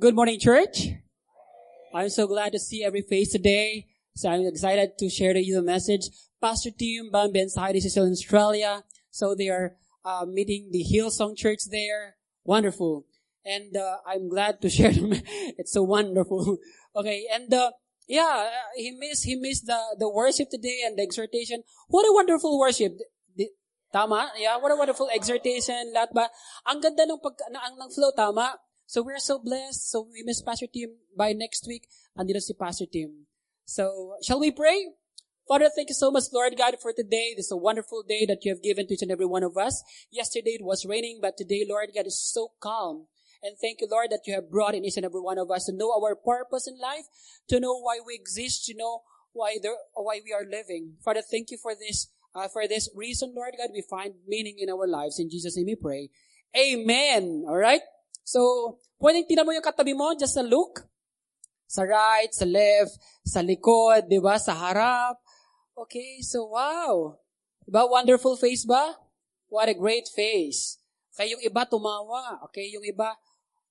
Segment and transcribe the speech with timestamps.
[0.00, 0.94] Good morning, church.
[1.92, 3.88] I'm so glad to see every face today.
[4.14, 6.06] So I'm excited to share to you the message.
[6.40, 8.84] Pastor Tim Bambi and Heidi is still in Australia.
[9.10, 9.74] So they are
[10.04, 12.14] uh, meeting the Hillsong Church there.
[12.44, 13.06] Wonderful.
[13.44, 15.14] And uh, I'm glad to share them.
[15.58, 16.58] it's so wonderful.
[16.94, 17.72] Okay, and uh,
[18.06, 21.64] yeah, he missed he missed the the worship today and the exhortation.
[21.88, 22.94] What a wonderful worship.
[23.92, 24.30] Tama?
[24.38, 25.90] Yeah, what a wonderful exhortation.
[25.90, 26.30] Lahat ba?
[26.70, 28.54] Ang ganda ng pag na, ang ng flow tama.
[28.88, 29.90] So we're so blessed.
[29.90, 31.84] So we miss Pastor Tim by next week.
[32.16, 33.28] Andito si Pastor Tim.
[33.66, 34.96] So shall we pray?
[35.46, 37.34] Father, thank you so much, Lord God, for today.
[37.36, 39.58] This is a wonderful day that you have given to each and every one of
[39.58, 39.84] us.
[40.10, 43.08] Yesterday it was raining, but today, Lord God, is so calm.
[43.42, 45.66] And thank you, Lord, that you have brought in each and every one of us
[45.66, 47.04] to know our purpose in life,
[47.50, 49.02] to know why we exist, to know
[49.34, 50.94] why there, why we are living.
[51.04, 54.70] Father, thank you for this, uh, for this reason, Lord God, we find meaning in
[54.70, 55.20] our lives.
[55.20, 56.08] In Jesus' name we pray.
[56.56, 57.44] Amen.
[57.46, 57.82] All right?
[58.28, 60.84] So, pwedeng tinan mo yung katabi mo, just a look.
[61.64, 64.36] Sa right, sa left, sa likod, di ba?
[64.36, 65.16] Sa harap.
[65.72, 67.16] Okay, so wow.
[67.64, 69.00] Diba, wonderful face ba?
[69.48, 70.76] What a great face.
[71.16, 72.44] Okay, yung iba tumawa.
[72.52, 73.16] Okay, yung iba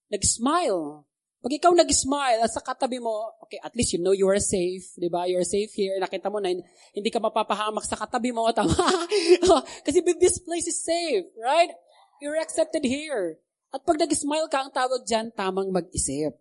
[0.09, 1.05] nag-smile.
[1.38, 5.05] Pag ikaw nag-smile sa katabi mo, okay, at least you know you are safe, di
[5.05, 5.30] ba?
[5.30, 6.02] You are safe here.
[6.02, 6.50] Nakita mo na
[6.97, 8.50] hindi ka mapapahamak sa katabi mo.
[8.58, 8.73] Tama?
[9.85, 11.69] Kasi this place is safe, right?
[12.17, 13.38] You're accepted here.
[13.78, 16.33] At pag nag-smile ka, ang tawag dyan, tamang mag-isip.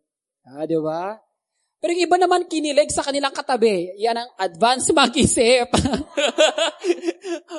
[0.48, 1.20] Ah, di ba?
[1.84, 3.92] Pero yung iba naman kinilig sa kanilang katabi.
[4.00, 5.68] Yan ang advance mag-isip.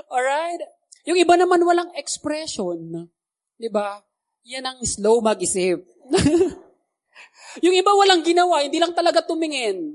[0.09, 0.65] Alright?
[1.05, 3.05] Yung iba naman walang expression.
[3.53, 4.01] Di ba?
[4.49, 5.85] Yan ang slow mag-isip.
[7.65, 9.93] yung iba walang ginawa, hindi lang talaga tumingin.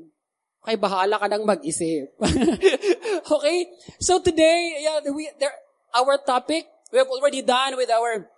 [0.62, 2.14] Okay, bahala ka nang mag-isip.
[3.34, 3.67] okay?
[3.98, 5.58] So today, yeah, we, there,
[5.91, 8.30] our topic, we have already done with our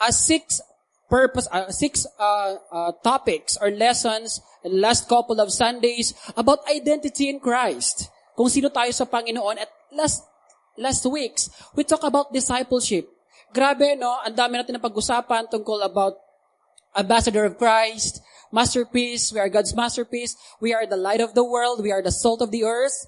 [0.00, 0.60] uh, six
[1.08, 7.38] purpose, uh, six uh, uh, topics or lessons last couple of Sundays about identity in
[7.40, 8.08] Christ.
[8.34, 9.60] Kung sino tayo sa Panginoon.
[9.60, 10.24] At last,
[10.80, 13.06] last weeks, we talk about discipleship.
[13.54, 14.10] Grabe, no?
[14.24, 16.18] Ang dami natin na pag-usapan tungkol about
[16.96, 18.18] ambassador of Christ,
[18.50, 22.14] masterpiece, we are God's masterpiece, we are the light of the world, we are the
[22.14, 23.06] salt of the earth.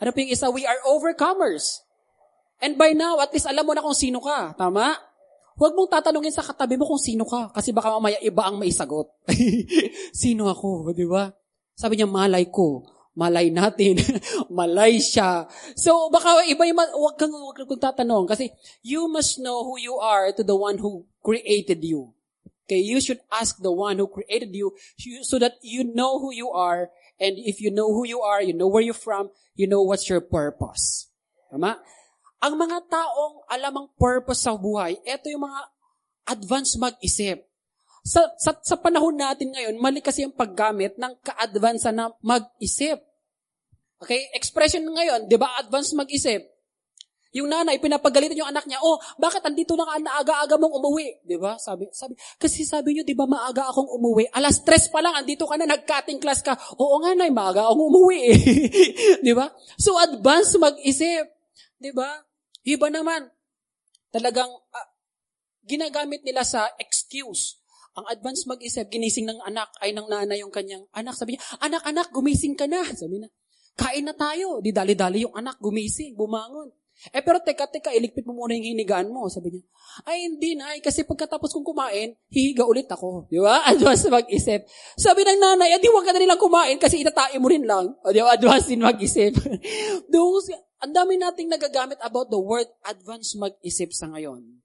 [0.00, 0.50] Ano pa isa?
[0.50, 1.84] We are overcomers.
[2.58, 4.56] And by now, at least alam mo na kung sino ka.
[4.56, 5.09] Tama?
[5.60, 7.52] Huwag mong tatanungin sa katabi mo kung sino ka.
[7.52, 9.12] Kasi baka mamaya iba ang maisagot.
[10.16, 10.96] sino ako?
[10.96, 11.28] Di ba?
[11.76, 12.80] Sabi niya, malay ko.
[13.12, 14.00] Malay natin.
[14.48, 15.44] malay siya.
[15.76, 18.24] So, baka iba yung, huwag kang, huwag kang tatanong.
[18.24, 18.48] Kasi,
[18.80, 22.16] you must know who you are to the one who created you.
[22.64, 24.72] Okay, you should ask the one who created you
[25.26, 26.88] so that you know who you are.
[27.20, 29.28] And if you know who you are, you know where you're from,
[29.58, 31.10] you know what's your purpose.
[31.52, 31.82] Tama?
[32.40, 35.60] Ang mga taong alam ang purpose sa buhay, ito yung mga
[36.32, 37.44] advance mag-isip.
[38.00, 42.96] Sa, sa, sa panahon natin ngayon, mali kasi yung paggamit ng ka-advance na mag-isip.
[44.00, 44.32] Okay?
[44.32, 46.48] Expression ngayon, di ba, advance mag-isip.
[47.30, 51.22] Yung nanay, pinapagalitan yung anak niya, oh, bakit andito na ka, naaga-aga mong umuwi?
[51.22, 51.60] Di ba?
[51.60, 54.32] Sabi, sabi, kasi sabi niyo, di ba, maaga akong umuwi.
[54.34, 56.56] Alas tres pa lang, andito ka na, nag-cutting class ka.
[56.80, 58.22] Oo nga, nay, maaga akong umuwi.
[59.26, 59.46] di ba?
[59.78, 61.28] So, advance mag-isip.
[61.78, 62.29] Di ba?
[62.64, 63.30] Iba naman,
[64.12, 64.88] talagang uh,
[65.64, 67.60] ginagamit nila sa excuse.
[67.98, 71.18] Ang advance mag-isip, ginising ng anak ay ng nanay yung kanyang anak.
[71.18, 72.86] Sabi niya, anak, anak, gumising ka na.
[72.86, 73.28] Sabi na,
[73.74, 74.62] kain na tayo.
[74.62, 76.70] Di dali-dali yung anak, gumising, bumangon.
[77.08, 79.24] Eh pero teka, teka, iligpit mo muna yung hinigaan mo.
[79.32, 79.64] Sabi niya,
[80.04, 83.24] ay hindi na, ay, kasi pagkatapos kong kumain, hihiga ulit ako.
[83.32, 83.64] Di ba?
[83.72, 84.68] Advance mag-isip.
[85.00, 87.96] Sabi ng nanay, adi huwag ka na nilang kumain kasi itatae mo rin lang.
[88.04, 88.36] O di ba?
[88.36, 89.32] Advance din mag-isip.
[90.12, 90.52] Those,
[90.84, 94.60] ang dami nating nagagamit about the word advance mag-isip sa ngayon.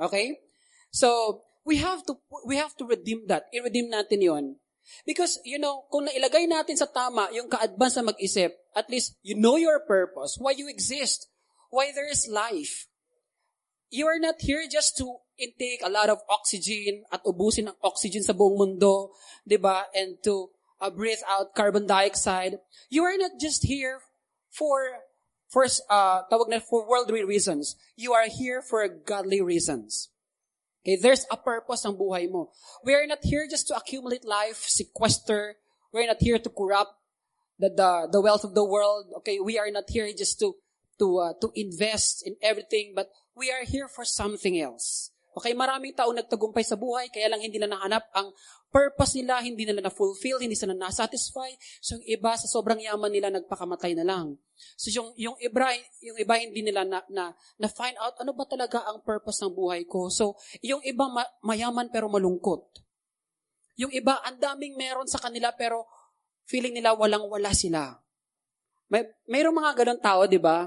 [0.00, 0.40] Okay?
[0.88, 2.16] So, we have to,
[2.48, 3.52] we have to redeem that.
[3.52, 4.44] I-redeem natin yon.
[5.04, 9.34] Because, you know, kung nailagay natin sa tama yung ka-advance na mag-isip, at least you
[9.34, 11.26] know your purpose, why you exist,
[11.70, 12.86] why there is life.
[13.90, 18.22] You are not here just to intake a lot of oxygen at ubusin ang oxygen
[18.22, 19.14] sa buong mundo,
[19.46, 19.86] di ba?
[19.94, 22.58] And to uh, breathe out carbon dioxide.
[22.90, 24.00] You are not just here
[24.50, 25.06] for
[25.48, 27.76] for uh, tawag na for worldly reasons.
[27.96, 30.10] You are here for godly reasons.
[30.82, 32.50] Okay, there's a purpose ng buhay mo.
[32.84, 35.58] We are not here just to accumulate life, sequester.
[35.90, 36.94] We are not here to corrupt
[37.58, 39.10] the, the, the wealth of the world.
[39.18, 40.54] Okay, we are not here just to
[40.96, 45.12] to uh, to invest in everything, but we are here for something else.
[45.36, 48.32] Okay, maraming tao nagtagumpay sa buhay, kaya lang hindi na nahanap ang
[48.72, 51.52] purpose nila, hindi nila na-fulfill, hindi sila na-satisfy.
[51.84, 54.40] So, yung iba, sa sobrang yaman nila, nagpakamatay na lang.
[54.80, 58.48] So, yung, yung, iba, yung iba, hindi nila na, na, na find out, ano ba
[58.48, 60.08] talaga ang purpose ng buhay ko?
[60.08, 62.84] So, yung iba, ma- mayaman pero malungkot.
[63.76, 65.84] Yung iba, ang daming meron sa kanila pero
[66.48, 67.96] feeling nila walang-wala sila.
[68.88, 70.64] May, mayroong mga ganun tao, di ba?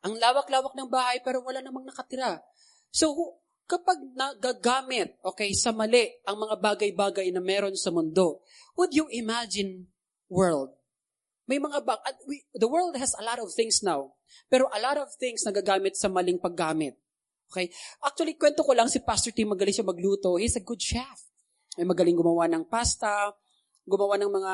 [0.00, 2.40] Ang lawak-lawak ng bahay pero wala namang nakatira.
[2.88, 3.36] So,
[3.70, 8.42] kapag nagagamit, okay, sa mali ang mga bagay-bagay na meron sa mundo,
[8.74, 9.86] would you imagine
[10.26, 10.74] world?
[11.46, 14.14] May mga bag, we, the world has a lot of things now.
[14.46, 16.94] Pero a lot of things nagagamit sa maling paggamit.
[17.50, 17.70] Okay?
[18.06, 20.38] Actually, kwento ko lang si Pastor Tim, magaling siya magluto.
[20.38, 21.26] He's a good chef.
[21.74, 23.34] Ay magaling gumawa ng pasta,
[23.86, 24.52] gumawa ng mga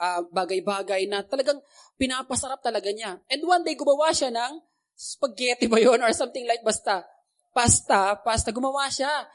[0.00, 1.60] uh, bagay-bagay na talagang
[2.00, 3.20] pinapasarap talaga niya.
[3.28, 4.64] And one day, gumawa siya ng
[4.96, 7.04] spaghetti ba yun or something like basta.
[7.52, 9.28] Pasta, pasta, gumawa siya.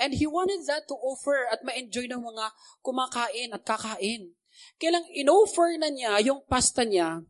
[0.00, 2.44] And he wanted that to offer at ma-enjoy ng mga
[2.84, 4.32] kumakain at kakain.
[4.76, 7.20] Kaya lang, in-offer na niya yung pasta niya,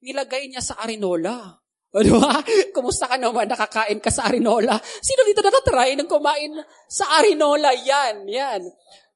[0.00, 1.62] nilagay niya sa arinola.
[1.92, 2.40] O, di ba?
[2.74, 3.44] Kumusta ka naman?
[3.52, 4.80] Nakakain ka sa Arinola.
[4.80, 6.56] Sino dito natatry ng kumain
[6.88, 7.68] sa Arinola?
[7.76, 8.64] Yan, yan.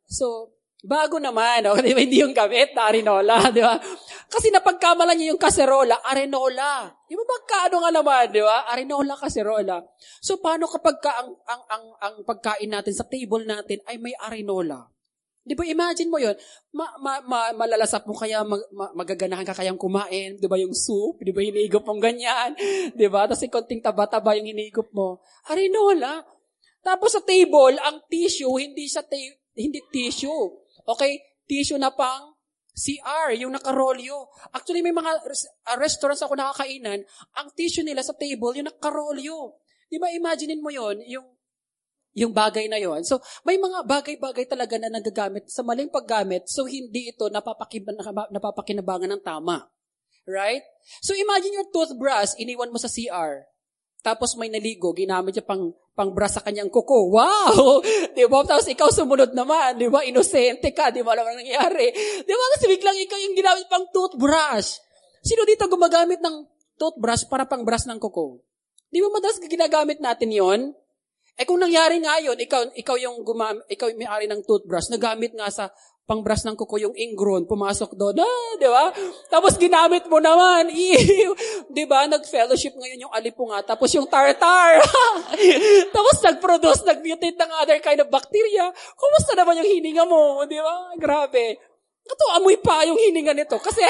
[0.05, 0.56] So,
[0.87, 2.01] bago naman, oh, di ba?
[2.01, 3.77] Hindi yung gamit na Arinola, di ba?
[4.31, 6.87] Kasi napagkamalan niya yung kaserola, Arinola.
[7.07, 8.71] Di ba magkano nga naman, di ba?
[8.71, 9.83] Arinola, kaserola.
[10.23, 14.15] So, paano kapag ka ang, ang, ang, ang pagkain natin sa table natin ay may
[14.15, 14.87] Arinola?
[15.47, 16.35] Di ba, imagine mo yon
[16.75, 20.35] ma, ma, ma, malalasap mo kaya, mag, ma, magaganahan ka kayang kumain.
[20.43, 21.23] Di ba yung soup?
[21.23, 22.59] Di ba hinigop mong ganyan?
[22.99, 23.31] Di ba?
[23.31, 25.23] Tapos konting taba-taba yung hinigop mo.
[25.47, 26.27] Arinola.
[26.83, 30.66] Tapos sa table, ang tissue, hindi sa ta- hindi tissue.
[30.87, 31.19] Okay?
[31.47, 32.37] Tissue na pang
[32.77, 34.29] CR, yung nakarolyo.
[34.53, 37.01] Actually, may mga uh, restaurants ako nakakainan,
[37.41, 39.57] ang tissue nila sa table, yung nakarolyo.
[39.89, 41.25] Di ba, imaginein mo yon yung
[42.17, 43.05] yung bagay na yon.
[43.05, 49.23] So, may mga bagay-bagay talaga na nagagamit sa maling paggamit, so hindi ito napapakinabangan ng
[49.25, 49.69] tama.
[50.25, 50.65] Right?
[51.05, 53.45] So, imagine your toothbrush, iniwan mo sa CR.
[54.01, 57.09] Tapos may naligo, ginamit niya pang, pang brush sa kanyang kuko.
[57.09, 57.81] Wow!
[58.17, 58.45] di ba?
[58.45, 60.05] Tapos ikaw sumunod naman, di ba?
[60.05, 61.17] Inosente ka, di ba?
[61.17, 61.89] Alam nangyayari.
[62.21, 62.45] Di ba?
[62.53, 64.77] Kasi biglang ikaw yung ginamit pang toothbrush.
[65.25, 66.45] Sino dito gumagamit ng
[66.77, 68.45] toothbrush para pang brush ng kuko?
[68.93, 70.61] Di ba madalas ginagamit natin yon?
[71.37, 75.33] Eh kung nangyari nga yun, ikaw, ikaw yung gumam, ikaw yung may-ari ng toothbrush, nagamit
[75.37, 75.73] nga sa
[76.07, 78.95] pangbrush ng kuko yung ingron, pumasok doon, ah, di ba?
[79.27, 81.35] Tapos ginamit mo naman, ew,
[81.67, 82.07] di ba?
[82.07, 84.79] Nag-fellowship ngayon yung alipunga, tapos yung tartar.
[85.97, 88.71] tapos nag-produce, nag-mutate ng other kind of bacteria.
[88.95, 90.95] Kumusta naman yung hininga mo, di ba?
[90.95, 91.59] Grabe.
[92.07, 93.59] Ito, amoy pa yung hininga nito.
[93.59, 93.83] Kasi,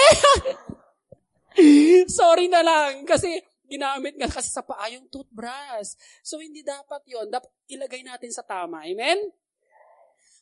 [2.19, 5.99] sorry na lang, kasi Ginamit nga kasi sa paa yung toothbrush.
[6.23, 8.87] So, hindi dapat yon Dapat ilagay natin sa tama.
[8.87, 9.19] Amen?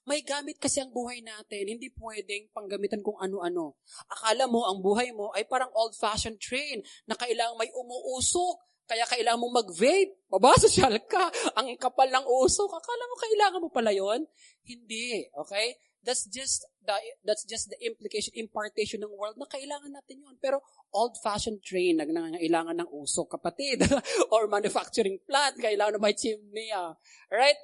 [0.05, 1.65] May gamit kasi ang buhay natin.
[1.65, 3.81] Hindi pwedeng panggamitan kung ano-ano.
[4.13, 8.61] Akala mo, ang buhay mo ay parang old-fashioned train na kailangang may umuusok.
[8.85, 10.29] Kaya kailangan mo mag-vape.
[10.29, 11.33] Mabasosyal ka.
[11.57, 12.69] Ang kapal ng usok.
[12.69, 14.29] Akala mo kailangan mo pala yon
[14.69, 15.25] Hindi.
[15.33, 15.81] Okay?
[16.05, 16.93] That's just the,
[17.25, 20.37] that's just the implication, impartation ng world na kailangan natin yun.
[20.37, 20.61] Pero
[20.93, 23.89] old-fashioned train, nangangailangan ng usok, kapatid.
[24.37, 26.69] or manufacturing plant, kailangan na may chimney.
[26.77, 26.93] Ah.
[27.33, 27.57] Right?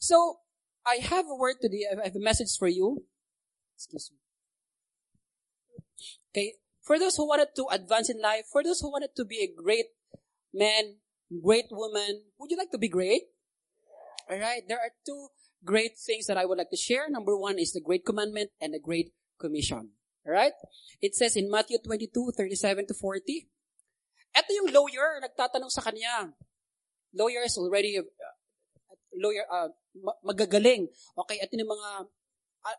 [0.00, 0.40] So,
[0.86, 1.86] I have a word today.
[1.90, 3.04] I have a message for you.
[3.76, 4.18] Excuse me.
[6.30, 6.54] Okay.
[6.82, 9.50] For those who wanted to advance in life, for those who wanted to be a
[9.50, 9.94] great
[10.52, 10.98] man,
[11.42, 13.22] great woman, would you like to be great?
[14.28, 14.62] All right.
[14.66, 15.28] There are two
[15.64, 17.08] great things that I would like to share.
[17.08, 19.90] Number one is the Great Commandment and the Great Commission.
[20.26, 20.54] Alright?
[21.00, 23.48] It says in Matthew 22, 37 to 40.
[24.32, 26.30] Ito yung lawyer, nagtatanong sa kanya.
[27.12, 28.06] Lawyer is already, uh,
[29.16, 29.68] lawyer, uh,
[30.24, 30.88] magagaling.
[31.18, 31.90] Okay, at yung mga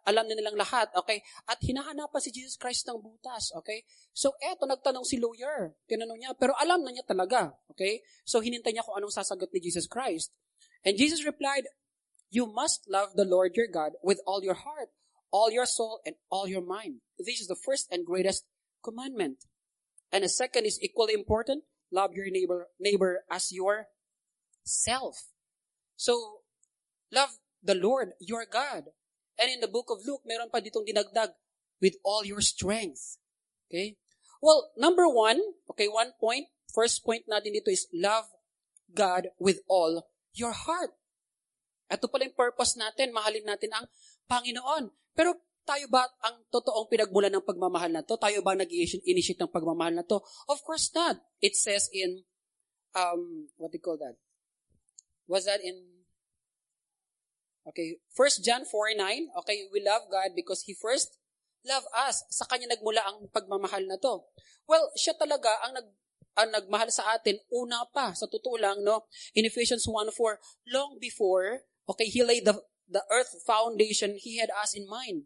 [0.08, 1.20] alam na nilang lahat, okay?
[1.44, 3.84] At hinahanapan si Jesus Christ ng butas, okay?
[4.16, 5.75] So, eto, nagtanong si lawyer.
[5.92, 8.00] Tinanong niya, pero alam na niya talaga, okay?
[8.24, 10.32] So, hinintay niya kung anong sasagot ni Jesus Christ.
[10.88, 11.68] And Jesus replied,
[12.32, 14.96] You must love the Lord your God with all your heart,
[15.36, 17.04] all your soul, and all your mind.
[17.20, 18.48] This is the first and greatest
[18.82, 19.44] commandment.
[20.12, 21.68] And the second is equally important.
[21.92, 23.92] Love your neighbor, neighbor as your
[24.63, 25.33] self.
[25.95, 26.43] So,
[27.13, 28.91] love the Lord, your God.
[29.39, 31.33] And in the book of Luke, meron pa ditong dinagdag,
[31.83, 33.19] with all your strength.
[33.67, 34.00] Okay?
[34.39, 35.39] Well, number one,
[35.71, 38.31] okay, one point, first point natin dito is love
[38.91, 40.95] God with all your heart.
[41.91, 43.85] Ito pala yung purpose natin, mahalin natin ang
[44.31, 44.95] Panginoon.
[45.12, 45.35] Pero
[45.67, 48.15] tayo ba ang totoong pinagmulan ng pagmamahal na to?
[48.15, 50.23] Tayo ba nag-initiate ng pagmamahal na to?
[50.47, 51.19] Of course not.
[51.43, 52.23] It says in,
[52.95, 54.19] um, what do you call that?
[55.27, 56.06] Was that in,
[57.68, 61.18] okay, 1 John 4, 9, okay, we love God because He first
[61.63, 62.24] loved us.
[62.30, 64.27] Sa Kanya nagmula ang pagmamahal na to.
[64.68, 65.88] Well, siya talaga ang nag,
[66.34, 69.06] ang nagmahal sa atin una pa, sa totoo lang, no?
[69.38, 70.12] In Ephesians 1.4,
[70.74, 75.24] long before Okay, he laid the the earth foundation, He had us in mind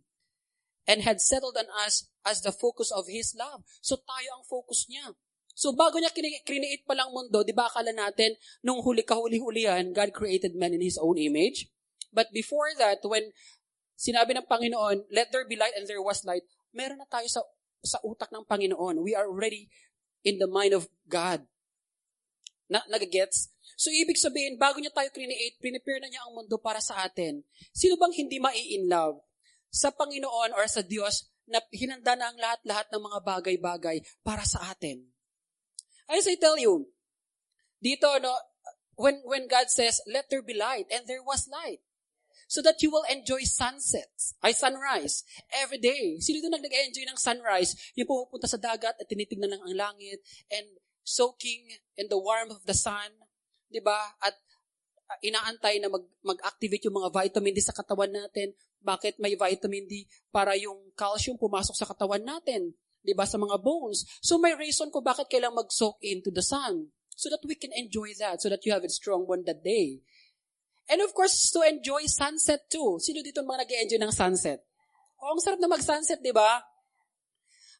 [0.88, 3.64] and had settled on us as the focus of His love.
[3.82, 5.14] So tayo ang focus niya.
[5.58, 6.14] So bago niya
[6.46, 10.86] create pa lang mundo, di ba akala natin, nung huli kahuli-hulihan, God created man in
[10.86, 11.74] His own image.
[12.14, 13.34] But before that, when
[13.98, 16.46] sinabi ng Panginoon, let there be light and there was light,
[16.78, 17.42] meron na tayo sa,
[17.82, 19.02] sa utak ng Panginoon.
[19.02, 19.74] We are already
[20.22, 21.42] in the mind of God.
[22.70, 23.50] Na, nagagets?
[23.74, 27.42] So, ibig sabihin, bago niya tayo create, prepare na niya ang mundo para sa atin.
[27.74, 29.26] Sino bang hindi mai-in love
[29.74, 34.70] sa Panginoon or sa Diyos na hinanda na ang lahat-lahat ng mga bagay-bagay para sa
[34.70, 35.17] atin?
[36.08, 36.88] As I tell you,
[37.84, 38.32] dito, no,
[38.96, 41.84] when, when God says, let there be light, and there was light.
[42.48, 46.16] So that you will enjoy sunsets, ay sunrise, every day.
[46.24, 47.76] Sino doon nag-enjoy ng sunrise?
[48.00, 52.64] Yung pumupunta sa dagat at tinitignan ng ang langit and soaking in the warmth of
[52.64, 53.12] the sun,
[53.68, 54.16] di ba?
[54.24, 54.40] At
[55.12, 58.56] uh, inaantay na mag, mag-activate yung mga vitamin D sa katawan natin.
[58.80, 60.08] Bakit may vitamin D?
[60.32, 62.72] Para yung calcium pumasok sa katawan natin.
[63.04, 64.06] 'Di ba, sa mga bones.
[64.22, 68.14] So may reason ko bakit kailang mag-soak into the sun so that we can enjoy
[68.22, 70.02] that, so that you have a strong one that day.
[70.88, 73.02] And of course, to enjoy sunset too.
[73.04, 74.64] Sino dito mga nag enjoy ng sunset?
[75.20, 76.62] Oh, ang sarap na mag-sunset, di ba?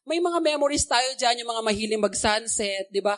[0.04, 3.16] May mga memories tayo dyan, yung mga mahiling mag-sunset, di ba?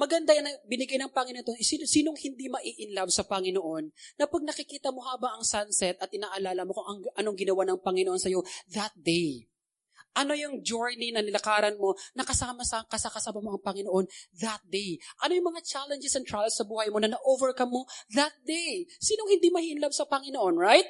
[0.00, 1.60] Maganda yan, binigay ng Panginoon.
[1.60, 3.84] Sino, sinong hindi mai-in love sa Panginoon
[4.16, 7.78] na pag nakikita mo haba ang sunset at inaalala mo kung ang, anong ginawa ng
[7.84, 8.40] Panginoon sa iyo
[8.72, 9.49] that day.
[10.18, 14.06] Ano yung journey na nilakaran mo na kasama sa kasakasama mo ang Panginoon
[14.42, 14.98] that day?
[15.22, 18.90] Ano yung mga challenges and trials sa buhay mo na na-overcome mo that day?
[18.98, 20.86] Sinong hindi mahinlove sa Panginoon, right?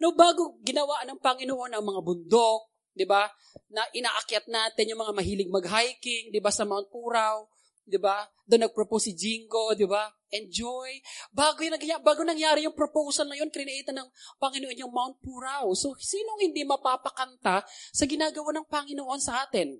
[0.00, 3.28] No, bago ginawa ng Panginoon ang mga bundok, 'di ba?
[3.68, 7.44] Na inaakyat natin yung mga mahilig mag-hiking, 'di ba sa Mount Puraw,
[7.90, 8.22] 'di ba?
[8.46, 10.06] Doon nag-propose si Jingo, 'di ba?
[10.30, 11.02] enjoy.
[11.34, 15.74] Bago, yung, bago nangyari yung proposal na yun, create ng Panginoon yung Mount Purao.
[15.74, 19.74] So, sinong hindi mapapakanta sa ginagawa ng Panginoon sa atin?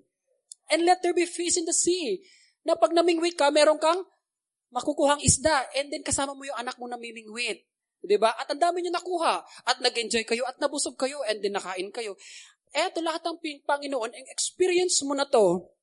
[0.71, 2.23] And let there be fish in the sea.
[2.63, 4.07] Na pag namingwit ka, meron kang
[4.71, 5.67] makukuhang isda.
[5.75, 7.67] And then kasama mo yung anak mo namimingwit.
[8.01, 8.33] Diba?
[8.33, 9.43] At ang dami nyo nakuha.
[9.67, 12.15] At nag-enjoy kayo at nabusog kayo and then nakain kayo.
[12.71, 15.75] Eto lahat ng Panginoon, ang experience mo na to,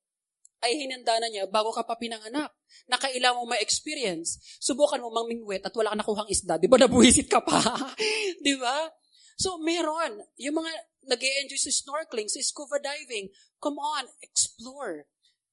[0.64, 2.50] ay hinanda na niya bago ka pa pinanganak.
[2.90, 4.42] Na kailangan mo ma-experience.
[4.58, 6.58] Subukan mo mamingwit at wala ka nakuhang isda.
[6.58, 7.58] Di ba nabuhisit ka pa?
[8.46, 8.90] Di ba?
[9.38, 10.24] So, meron.
[10.36, 10.72] Yung mga
[11.08, 13.30] nag enjoy sa snorkeling, sa scuba diving,
[13.62, 15.08] come on, explore.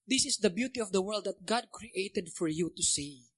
[0.05, 3.29] This is the beauty of the world that God created for you to see.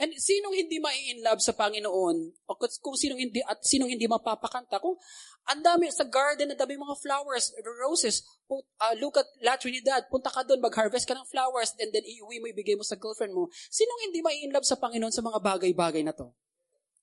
[0.00, 2.16] And sinong hindi mai-in love sa Panginoon?
[2.48, 4.80] O kung sinong hindi, at sinong hindi mapapakanta?
[4.80, 4.96] Kung
[5.44, 7.52] ang dami sa garden, ang dami mga flowers,
[7.84, 8.24] roses.
[8.48, 10.08] Uh, look at La Trinidad.
[10.08, 13.36] Punta ka doon, mag-harvest ka ng flowers, and then iuwi mo, ibigay mo sa girlfriend
[13.36, 13.52] mo.
[13.68, 16.32] Sinong hindi mai-in love sa Panginoon sa mga bagay-bagay na to?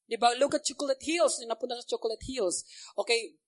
[0.10, 0.36] Diba?
[0.36, 1.40] Look at Chocolate Hills.
[1.48, 2.68] Napunta sa Chocolate Hills.
[3.00, 3.40] Okay,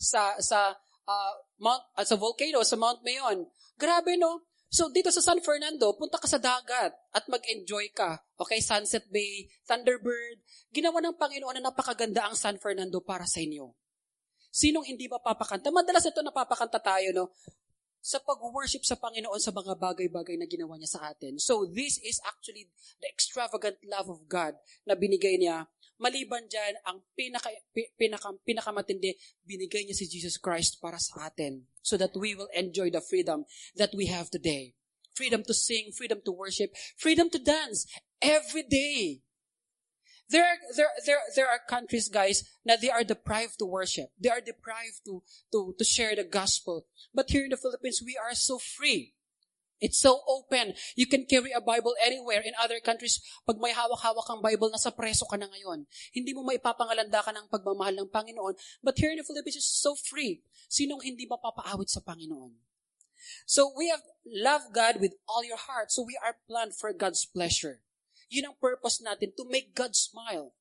[0.00, 0.72] sa sa
[1.04, 3.44] uh, Mount, uh, sa volcano, sa Mount Mayon.
[3.76, 4.47] Grabe, no?
[4.68, 8.20] So, dito sa San Fernando, punta ka sa dagat at mag-enjoy ka.
[8.36, 10.44] Okay, Sunset Bay, Thunderbird.
[10.68, 13.72] Ginawa ng Panginoon na napakaganda ang San Fernando para sa inyo.
[14.52, 15.72] Sinong hindi mapapakanta?
[15.72, 17.24] Madalas ito napapakanta tayo, no?
[18.04, 21.40] Sa pag-worship sa Panginoon sa mga bagay-bagay na ginawa niya sa atin.
[21.40, 22.68] So, this is actually
[23.00, 24.52] the extravagant love of God
[24.84, 25.64] na binigay niya.
[25.98, 27.50] Maliban dyan, ang pinaka,
[27.98, 32.86] pinaka, pinakamatindi, binigay niya si Jesus Christ para sa atin so that we will enjoy
[32.86, 33.42] the freedom
[33.74, 34.78] that we have today.
[35.18, 37.90] Freedom to sing, freedom to worship, freedom to dance
[38.22, 39.26] every day.
[40.30, 44.12] There, there, there, there are countries, guys, that they are deprived to worship.
[44.20, 46.86] They are deprived to, to, to share the gospel.
[47.14, 49.14] But here in the Philippines, we are so free.
[49.78, 50.74] It's so open.
[50.98, 52.42] You can carry a Bible anywhere.
[52.42, 55.86] In other countries, pag may hawak-hawak kang Bible, nasa preso ka na ngayon.
[56.10, 58.58] Hindi mo maipapangalanda ka ng pagmamahal ng Panginoon.
[58.82, 60.42] But here in the Philippines, it's so free.
[60.66, 62.58] Sinong hindi mapapaawit sa Panginoon?
[63.46, 65.94] So we have love God with all your heart.
[65.94, 67.82] So we are planned for God's pleasure.
[68.28, 70.52] Yun ang purpose natin, to make God smile.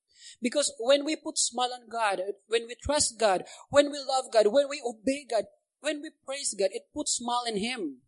[0.42, 4.54] Because when we put smile on God, when we trust God, when we love God,
[4.54, 8.06] when we obey God, when we praise God, it puts smile in Him.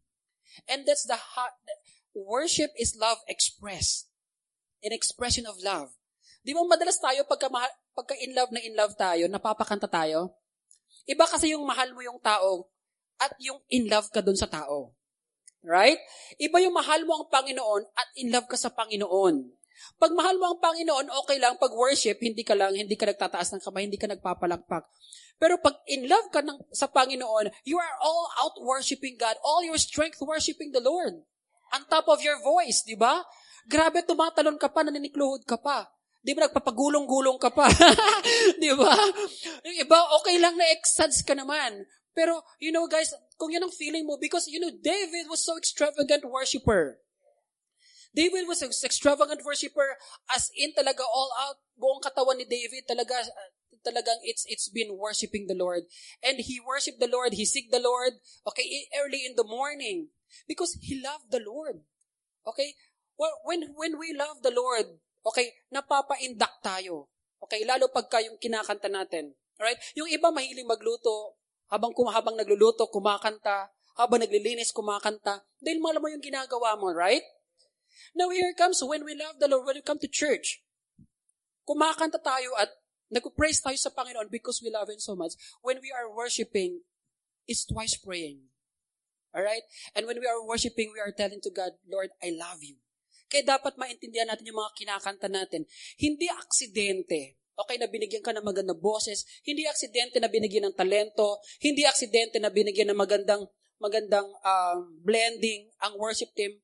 [0.68, 1.56] And that's the heart.
[2.14, 4.10] Worship is love expressed.
[4.84, 5.94] An expression of love.
[6.40, 7.52] Di ba madalas tayo pagka,
[7.92, 10.40] pagka in love na in love tayo, napapakanta tayo?
[11.04, 12.72] Iba kasi yung mahal mo yung tao
[13.20, 14.96] at yung in love ka dun sa tao.
[15.60, 16.00] Right?
[16.40, 19.60] Iba yung mahal mo ang Panginoon at in love ka sa Panginoon.
[20.00, 21.60] Pag mahal mo ang Panginoon, okay lang.
[21.60, 24.88] Pag worship, hindi ka lang, hindi ka nagtataas ng kamay, hindi ka nagpapalakpak.
[25.40, 29.64] Pero pag in love ka ng, sa Panginoon, you are all out worshiping God, all
[29.64, 31.16] your strength worshiping the Lord.
[31.72, 33.24] On top of your voice, di ba?
[33.64, 35.88] Grabe, tumatalon ka pa, naninikluhod ka pa.
[36.20, 37.72] Di ba nagpapagulong-gulong ka pa?
[38.64, 38.92] di ba?
[39.64, 41.88] Yung iba, okay lang na exads ka naman.
[42.12, 45.56] Pero, you know guys, kung yun ang feeling mo, because, you know, David was so
[45.56, 47.00] extravagant worshiper.
[48.12, 49.96] David was an extravagant worshiper
[50.34, 53.24] as in talaga all out, buong katawan ni David talaga,
[53.86, 55.88] talagang it's, it's been worshiping the Lord.
[56.24, 60.10] And he worshiped the Lord, he seek the Lord, okay, early in the morning.
[60.48, 61.82] Because he loved the Lord.
[62.46, 62.76] Okay?
[63.18, 67.10] Well, when, when we love the Lord, okay, napapaindak tayo.
[67.40, 69.34] Okay, lalo pagka yung kinakanta natin.
[69.60, 69.80] Alright?
[69.96, 71.40] Yung iba mahiling magluto,
[71.72, 75.44] habang, habang nagluluto, kumakanta, habang naglilinis, kumakanta.
[75.60, 77.24] Dahil malam mo yung ginagawa mo, right?
[78.16, 80.64] Now here comes when we love the Lord, when we come to church,
[81.68, 82.72] kumakanta tayo at
[83.10, 85.34] nag-praise tayo sa Panginoon because we love Him so much.
[85.66, 86.86] When we are worshiping,
[87.50, 88.50] it's twice praying.
[89.34, 89.66] Alright?
[89.94, 92.82] And when we are worshiping, we are telling to God, Lord, I love you.
[93.30, 95.70] Kaya dapat maintindihan natin yung mga kinakanta natin.
[96.02, 97.38] Hindi aksidente.
[97.60, 99.28] Okay, na binigyan ka ng magandang boses.
[99.46, 101.38] Hindi aksidente na binigyan ng talento.
[101.62, 103.46] Hindi aksidente na binigyan ng magandang
[103.80, 104.76] magandang uh,
[105.06, 106.60] blending ang worship team.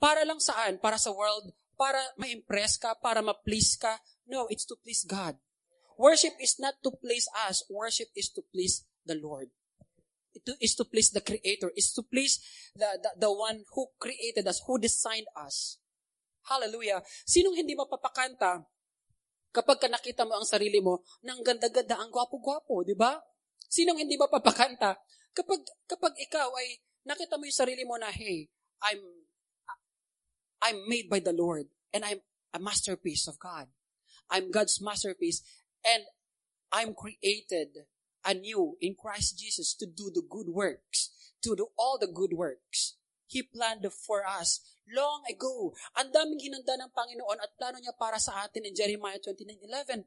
[0.00, 0.82] Para lang saan?
[0.82, 1.54] Para sa world?
[1.78, 2.98] Para ma-impress ka?
[2.98, 4.02] Para ma-please ka?
[4.26, 5.38] No, it's to please God.
[5.98, 7.62] Worship is not to please us.
[7.70, 9.48] Worship is to please the Lord.
[10.34, 11.70] It is to please the Creator.
[11.78, 12.42] Is to please
[12.74, 15.78] the, the, the one who created us, who designed us.
[16.44, 17.00] Hallelujah.
[17.24, 18.66] Sinong hindi mapapakanta
[19.54, 23.14] kapag ka nakita mo ang sarili mo ng ganda-ganda, ang gwapo-gwapo, di ba?
[23.70, 24.98] Sinong hindi mapapakanta
[25.30, 28.50] kapag, kapag ikaw ay nakita mo yung sarili mo na, hey,
[28.82, 29.00] I'm
[30.64, 33.68] I'm made by the Lord and I'm a masterpiece of God.
[34.32, 35.44] I'm God's masterpiece
[35.86, 36.08] and
[36.72, 37.86] I'm created
[38.24, 41.12] anew in Christ Jesus to do the good works,
[41.44, 42.96] to do all the good works.
[43.28, 45.72] He planned for us long ago.
[45.96, 50.04] Ang daming hinanda ng Panginoon at plano niya para sa atin in Jeremiah 29:11.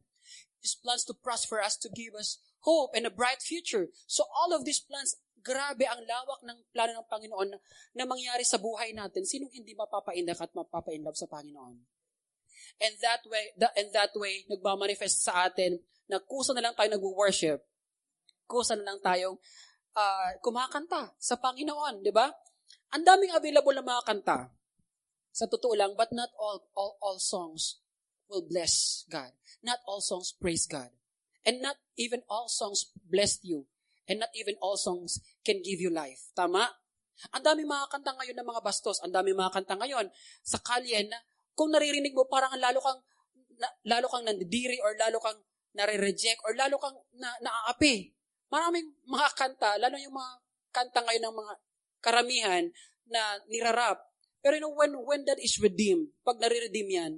[0.62, 3.94] His plans to prosper us, to give us hope and a bright future.
[4.10, 5.16] So all of these plans
[5.48, 7.60] Grabe ang lawak ng plano ng Panginoon na,
[7.96, 9.24] na mangyari sa buhay natin.
[9.24, 11.97] Sinong hindi mapapaindak at mapapainlove sa Panginoon?
[12.78, 16.94] And that way, the, and that way, nagmamanifest sa atin na kusa na lang tayo
[16.94, 17.60] nag-worship.
[18.46, 19.38] Kusa na lang tayong
[19.98, 22.30] uh, kumakanta sa Panginoon, di ba?
[22.94, 24.40] Ang daming available na mga kanta.
[25.34, 27.82] Sa totoo lang, but not all, all, all songs
[28.30, 29.34] will bless God.
[29.66, 30.94] Not all songs praise God.
[31.48, 33.66] And not even all songs bless you.
[34.08, 36.32] And not even all songs can give you life.
[36.36, 36.68] Tama?
[37.34, 39.02] Ang dami mga kanta ngayon ng mga bastos.
[39.04, 40.08] Ang dami mga kanta ngayon
[40.46, 41.18] sa kalye na
[41.58, 43.02] kung naririnig mo, parang lalo kang,
[43.58, 45.42] na, lalo kang nandidiri or lalo kang
[45.74, 48.14] nare-reject or lalo kang na, naaapi.
[48.54, 50.34] Maraming mga kanta, lalo yung mga
[50.70, 51.54] kanta ngayon ng mga
[51.98, 52.64] karamihan
[53.10, 54.06] na nirarap.
[54.46, 57.14] Pero you know, when, when that is redeemed, pag nare-redeem yan,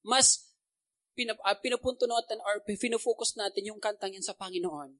[0.00, 0.56] mas
[1.12, 4.96] pinap, uh, pinupunto natin or pinufocus natin yung kantang yan sa Panginoon.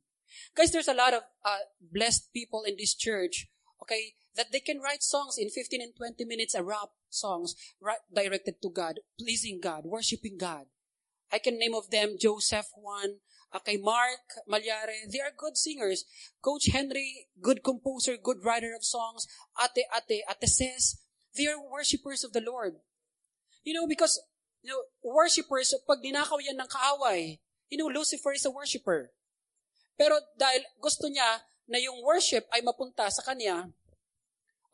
[0.53, 3.49] Guys, there's a lot of uh, blessed people in this church,
[3.83, 8.03] okay, that they can write songs in 15 and 20 minutes, a rap songs right,
[8.12, 10.67] directed to God, pleasing God, worshiping God.
[11.33, 13.19] I can name of them Joseph Juan,
[13.55, 15.11] okay, Mark Malyare.
[15.11, 16.05] They are good singers.
[16.43, 19.27] Coach Henry, good composer, good writer of songs.
[19.59, 21.01] Ate, ate, ate says,
[21.37, 22.77] they are worshipers of the Lord.
[23.65, 24.23] You know, because,
[24.62, 29.11] you know, worshipers, pag dinakaw yan ng kaaway, you know, Lucifer is a worshiper.
[29.99, 33.71] Pero dahil gusto niya na yung worship ay mapunta sa kanya,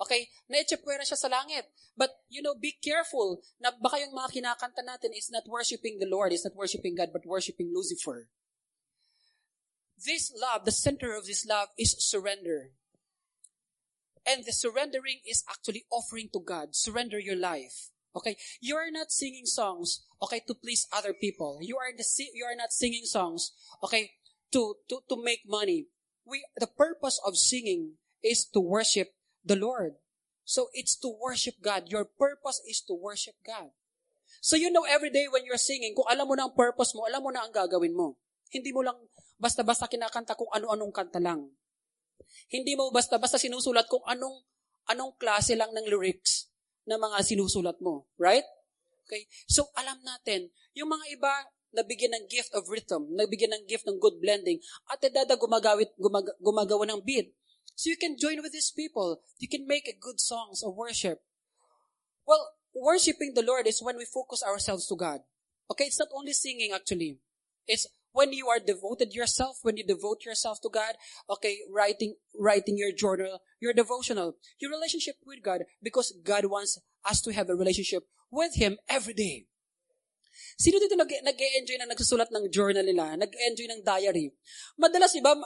[0.02, 1.70] okay, na-echepwera siya sa langit.
[1.96, 6.08] But, you know, be careful na baka yung mga kinakanta natin is not worshiping the
[6.08, 8.28] Lord, is not worshiping God, but worshiping Lucifer.
[10.02, 12.74] This love, the center of this love is surrender.
[14.26, 16.74] And the surrendering is actually offering to God.
[16.74, 17.90] Surrender your life.
[18.14, 18.36] Okay?
[18.60, 21.58] You are not singing songs, okay, to please other people.
[21.60, 23.52] You are, the, you are not singing songs,
[23.82, 24.12] okay,
[24.52, 25.86] to, to, to make money.
[26.24, 29.98] We, the purpose of singing is to worship the Lord.
[30.44, 31.90] So it's to worship God.
[31.90, 33.70] Your purpose is to worship God.
[34.42, 37.06] So you know every day when you're singing, kung alam mo na ang purpose mo,
[37.06, 38.18] alam mo na ang gagawin mo.
[38.50, 38.98] Hindi mo lang
[39.38, 41.50] basta-basta kinakanta kung ano-anong kanta lang.
[42.50, 44.42] Hindi mo basta-basta sinusulat kung anong
[44.90, 46.50] anong klase lang ng lyrics
[46.86, 48.10] na mga sinusulat mo.
[48.18, 48.46] Right?
[49.06, 49.30] Okay?
[49.46, 51.32] So alam natin, yung mga iba,
[51.72, 56.28] nabigyan ng gift of rhythm, nabigyan ng gift ng good blending, at dada gumagawit, gumag,
[56.40, 57.32] gumagawa ng beat.
[57.74, 59.24] So you can join with these people.
[59.40, 61.24] You can make a good songs of worship.
[62.26, 65.20] Well, worshiping the Lord is when we focus ourselves to God.
[65.70, 67.18] Okay, it's not only singing actually.
[67.66, 70.94] It's when you are devoted yourself, when you devote yourself to God,
[71.30, 77.22] okay, writing, writing your journal, your devotional, your relationship with God, because God wants us
[77.22, 79.46] to have a relationship with Him every day.
[80.56, 84.32] Sino dito nag- nag-enjoy na nagsusulat ng journal nila, nag-enjoy ng diary?
[84.76, 85.36] Madalas iba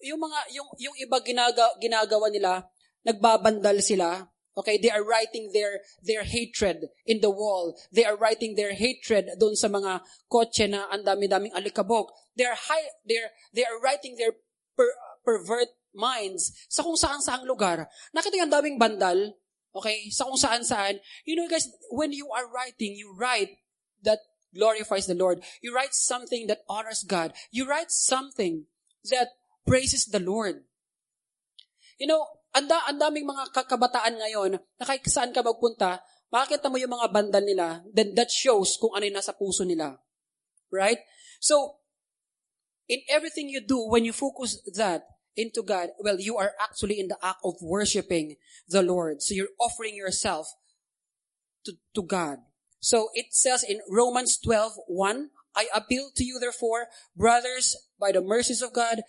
[0.00, 2.64] yung mga yung yung iba ginaga, ginagawa nila,
[3.04, 4.24] nagbabandal sila.
[4.50, 7.78] Okay, they are writing their their hatred in the wall.
[7.94, 12.10] They are writing their hatred doon sa mga kotse na ang dami-daming alikabok.
[12.34, 14.34] They are high, they are, they are writing their
[14.74, 14.90] per,
[15.22, 17.86] pervert minds sa kung saan-saang lugar.
[18.10, 19.38] Nakita yung daming bandal,
[19.70, 20.98] okay, sa kung saan-saan.
[21.22, 23.54] You know guys, when you are writing, you write
[24.54, 25.42] glorifies the Lord.
[25.62, 27.32] You write something that honors God.
[27.50, 28.66] You write something
[29.10, 29.28] that
[29.66, 30.64] praises the Lord.
[31.98, 36.02] You know, anda, ang daming mga kakabataan ngayon na kahit saan ka magpunta,
[36.34, 39.98] makikita mo yung mga bandal nila, then that shows kung ano yung nasa puso nila.
[40.70, 40.98] Right?
[41.38, 41.82] So,
[42.90, 47.08] in everything you do, when you focus that into God, well, you are actually in
[47.08, 48.34] the act of worshiping
[48.66, 49.22] the Lord.
[49.22, 50.50] So you're offering yourself
[51.64, 52.38] to, to God.
[52.80, 58.24] So it says in Romans 12, 1, I appeal to you therefore, brothers, by the
[58.24, 59.02] mercies of God,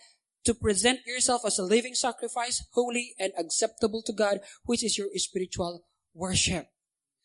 [0.44, 5.08] to present yourself as a living sacrifice, holy and acceptable to God, which is your
[5.16, 6.68] spiritual worship.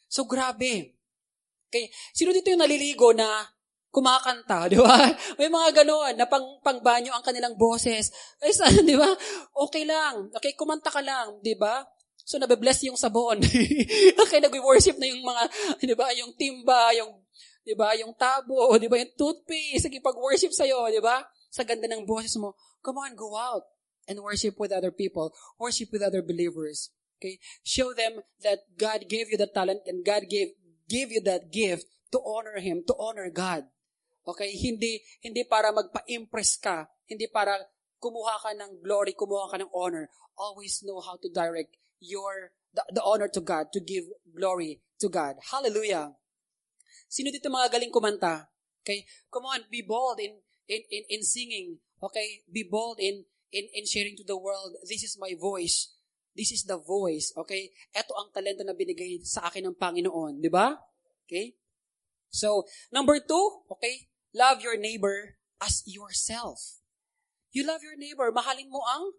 [0.07, 0.93] So grabe.
[1.67, 3.27] Okay, sino dito yung naliligo na
[3.91, 5.11] kumakanta, di ba?
[5.35, 8.13] May mga ganoon na pang, pangbanyo ang kanilang boses.
[8.39, 9.09] Ay, saan, di ba?
[9.67, 10.31] Okay lang.
[10.37, 11.83] Okay, kumanta ka lang, di ba?
[12.27, 13.39] So, nabe-bless yung sabon.
[14.27, 15.43] okay, nag-worship na yung mga,
[15.79, 17.23] di ba, yung timba, yung,
[17.63, 21.23] di ba, yung tabo, di ba, yung toothpaste, sige, pag-worship sa'yo, di ba?
[21.47, 22.51] Sa ganda ng boses mo,
[22.83, 23.63] come on, go out
[24.11, 25.31] and worship with other people.
[25.55, 26.91] Worship with other believers.
[27.15, 27.39] Okay?
[27.63, 30.51] Show them that God gave you the talent and God gave,
[30.91, 33.71] gave you that gift to honor Him, to honor God.
[34.27, 34.51] Okay?
[34.51, 37.55] Hindi, hindi para magpa-impress ka, hindi para
[38.03, 40.11] kumuha ka ng glory, kumuha ka ng honor.
[40.35, 44.05] Always know how to direct your the, the honor to God, to give
[44.35, 45.35] glory to God.
[45.51, 46.13] Hallelujah.
[47.07, 48.51] Sino dito mga galing kumanta?
[48.83, 49.07] Okay?
[49.31, 51.79] Come on, be bold in in in, in singing.
[52.03, 52.43] Okay?
[52.51, 55.93] Be bold in in in sharing to the world, this is my voice.
[56.37, 57.73] This is the voice, okay?
[57.97, 60.77] Ito ang talento na binigay sa akin ng Panginoon, di ba?
[61.25, 61.57] Okay?
[62.29, 64.05] So, number two, okay?
[64.37, 66.77] Love your neighbor as yourself.
[67.49, 68.29] You love your neighbor.
[68.29, 69.17] Mahalin mo ang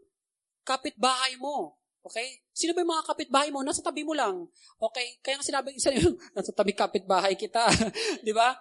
[0.62, 1.82] kapitbahay mo.
[2.08, 2.40] Okay?
[2.56, 3.60] Sino ba yung mga kapitbahay mo?
[3.60, 4.48] Nasa tabi mo lang.
[4.80, 5.20] Okay?
[5.20, 7.68] Kaya nga sinabi, isa yung, nasa tabi kapitbahay kita.
[8.26, 8.56] Di ba?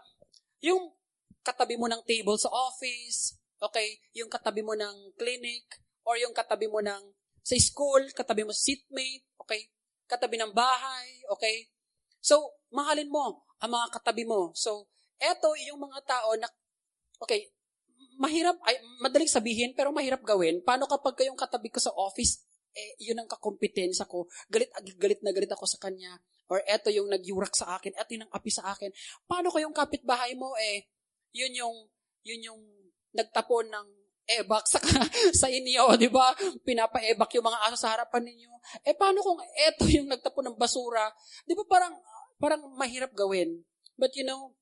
[0.59, 0.91] Yung
[1.47, 4.03] katabi mo ng table sa office, okay?
[4.19, 9.23] Yung katabi mo ng clinic, or yung katabi mo ng sa school, katabi mo seatmate,
[9.39, 9.71] okay?
[10.03, 11.71] Katabi ng bahay, okay?
[12.19, 14.51] So, mahalin mo ang mga katabi mo.
[14.51, 16.51] So, eto yung mga tao na,
[17.23, 17.55] okay,
[18.19, 20.59] mahirap, ay, madaling sabihin, pero mahirap gawin.
[20.63, 22.43] Paano kapag kayong katabi ko sa office,
[22.77, 24.29] eh, yun ang kakompetensya ko.
[24.53, 24.69] Galit,
[25.01, 26.13] galit na galit ako sa kanya.
[26.47, 28.93] Or eto yung nagyurak sa akin, eto yung api sa akin.
[29.25, 30.85] Paano ko yung kapitbahay mo, eh,
[31.33, 31.75] yun yung,
[32.21, 32.61] yun yung
[33.17, 33.87] nagtapon ng
[34.27, 34.77] ebak sa,
[35.41, 36.35] sa inyo, di ba?
[36.61, 38.53] Pinapa-ebak yung mga aso sa harapan ninyo.
[38.85, 41.09] Eh, paano kung eto yung nagtapon ng basura?
[41.47, 41.95] Di ba parang,
[42.37, 43.65] parang mahirap gawin?
[43.97, 44.53] But you know,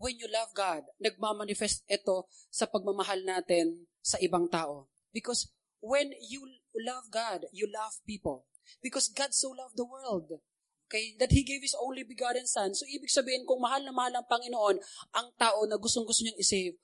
[0.00, 4.86] when you love God, nagmamanifest ito sa pagmamahal natin sa ibang tao.
[5.10, 5.50] Because
[5.82, 8.46] when you love God, you love people.
[8.82, 10.40] Because God so loved the world.
[10.88, 11.16] Okay?
[11.20, 12.72] That He gave His only begotten Son.
[12.72, 14.76] So, ibig sabihin, kung mahal na mahal ang Panginoon,
[15.12, 16.76] ang tao na gustong-gusto niyang isave,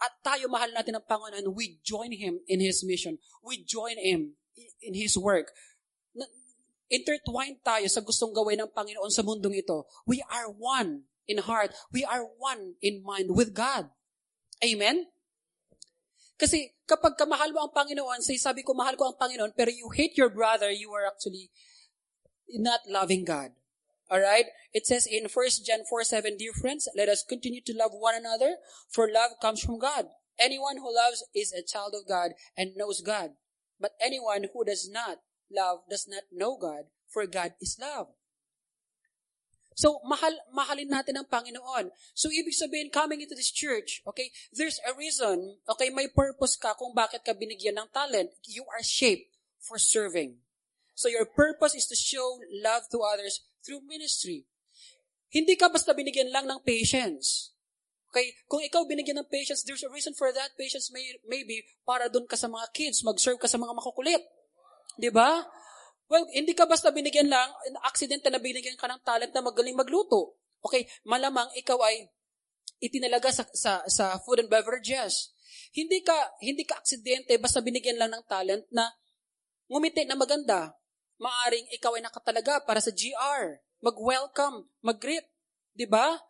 [0.00, 3.16] at tayo mahal natin ang Panginoon, we join Him in His mission.
[3.40, 4.36] We join Him
[4.84, 5.52] in His work.
[6.92, 9.88] Intertwined tayo sa gustong gawin ng Panginoon sa mundong ito.
[10.04, 11.72] We are one in heart.
[11.88, 13.88] We are one in mind with God.
[14.60, 15.08] Amen?
[16.34, 19.90] Kasi kapag kamahal mo ang Panginoon, say, sabi ko, mahal ko ang Panginoon, pero you
[19.94, 21.50] hate your brother, you are actually
[22.58, 23.54] not loving God.
[24.10, 24.50] Alright?
[24.74, 28.14] It says in 1 John 4, 7, Dear friends, let us continue to love one
[28.14, 28.58] another,
[28.90, 30.10] for love comes from God.
[30.38, 33.38] Anyone who loves is a child of God and knows God.
[33.80, 38.08] But anyone who does not love does not know God, for God is love.
[39.74, 41.90] So, mahal, mahalin natin ang Panginoon.
[42.14, 46.78] So, ibig sabihin, coming into this church, okay, there's a reason, okay, may purpose ka
[46.78, 48.30] kung bakit ka binigyan ng talent.
[48.46, 50.38] You are shaped for serving.
[50.94, 54.46] So, your purpose is to show love to others through ministry.
[55.34, 57.50] Hindi ka basta binigyan lang ng patience.
[58.14, 58.30] Okay?
[58.46, 60.54] Kung ikaw binigyan ng patience, there's a reason for that.
[60.54, 64.22] Patience may, maybe para doon ka sa mga kids, mag-serve ka sa mga makukulit.
[64.94, 65.42] Di ba?
[66.08, 67.48] Well, hindi ka basta binigyan lang,
[67.84, 70.36] aksidente na binigyan ka ng talent na magaling magluto.
[70.64, 72.08] Okay, malamang ikaw ay
[72.80, 75.32] itinalaga sa, sa, sa food and beverages.
[75.72, 76.14] Hindi ka,
[76.44, 78.88] hindi ka aksidente basta binigyan lang ng talent na
[79.68, 80.76] ngumiti na maganda.
[81.16, 85.24] Maaring ikaw ay nakatalaga para sa GR, mag-welcome, mag-greet.
[85.74, 86.20] Di ba?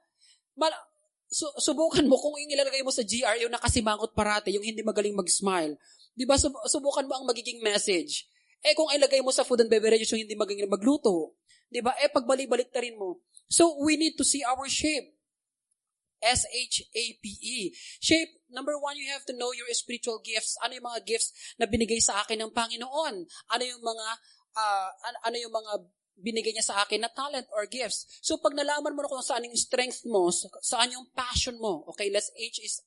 [0.59, 0.87] mal-
[1.29, 5.15] su- subukan mo kung yung ilalagay mo sa GR, yung nakasimangot parate, yung hindi magaling
[5.15, 5.75] mag-smile.
[6.15, 8.31] Di ba, sub- subukan mo ang magiging message.
[8.65, 11.37] Eh kung ilagay mo sa food and beverages yung hindi magaling magluto,
[11.69, 13.21] di ba, eh pagbalik-balik ta rin mo.
[13.53, 15.13] So, we need to see our shape.
[16.25, 17.77] S-H-A-P-E.
[18.01, 20.57] Shape, number one, you have to know your spiritual gifts.
[20.65, 23.29] Ano yung mga gifts na binigay sa akin ng Panginoon?
[23.53, 24.07] Ano yung mga,
[24.57, 24.89] uh,
[25.29, 25.85] ano yung mga
[26.17, 28.07] binigay niya sa akin na talent or gifts.
[28.25, 30.31] So, pag nalaman mo na kung saan yung strength mo,
[30.63, 32.81] saan yung passion mo, okay, let's H is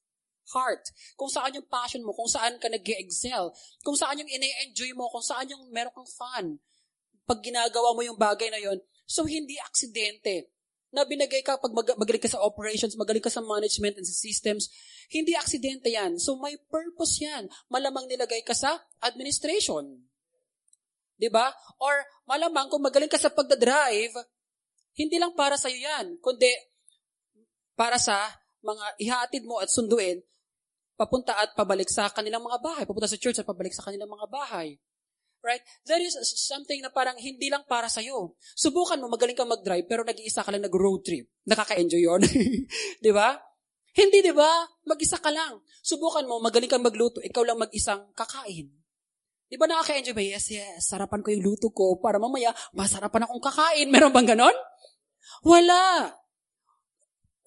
[0.54, 0.92] heart.
[1.20, 3.52] Kung saan yung passion mo, kung saan ka nag excel
[3.84, 6.46] kung saan yung ine-enjoy mo, kung saan yung meron kang fun.
[7.28, 10.52] Pag ginagawa mo yung bagay na yon so hindi aksidente
[10.92, 14.16] na binigay ka pag mag- magaling ka sa operations, magaling ka sa management and sa
[14.16, 14.72] systems,
[15.12, 16.16] hindi aksidente yan.
[16.16, 17.52] So may purpose yan.
[17.68, 20.08] Malamang nilagay ka sa administration.
[21.20, 21.52] 'Di ba?
[21.84, 24.16] Or malamang kung magaling ka sa pagdadrive,
[24.96, 26.50] hindi lang para sa iyo yan, kundi
[27.78, 28.18] para sa
[28.66, 30.24] mga ihatid mo at sunduin
[30.98, 34.26] papunta at pabalik sa kanilang mga bahay, papunta sa church at pabalik sa kanilang mga
[34.28, 34.82] bahay.
[35.46, 35.62] Right?
[35.86, 38.36] That is something na parang hindi lang para sa'yo.
[38.58, 41.30] Subukan mo, magaling kang mag-drive, pero nag-iisa ka lang nag-road trip.
[41.46, 42.22] Nakaka-enjoy yun.
[43.06, 43.38] di ba?
[43.96, 44.66] Hindi, di ba?
[44.90, 45.62] Mag-isa ka lang.
[45.86, 48.68] Subukan mo, magaling kang magluto, ikaw lang mag-isang kakain.
[49.48, 50.26] Di ba nakaka-enjoy ba?
[50.26, 53.88] Yes, yes, sarapan ko yung luto ko para mamaya masarapan akong kakain.
[53.88, 54.58] Meron bang ganon?
[55.48, 56.12] Wala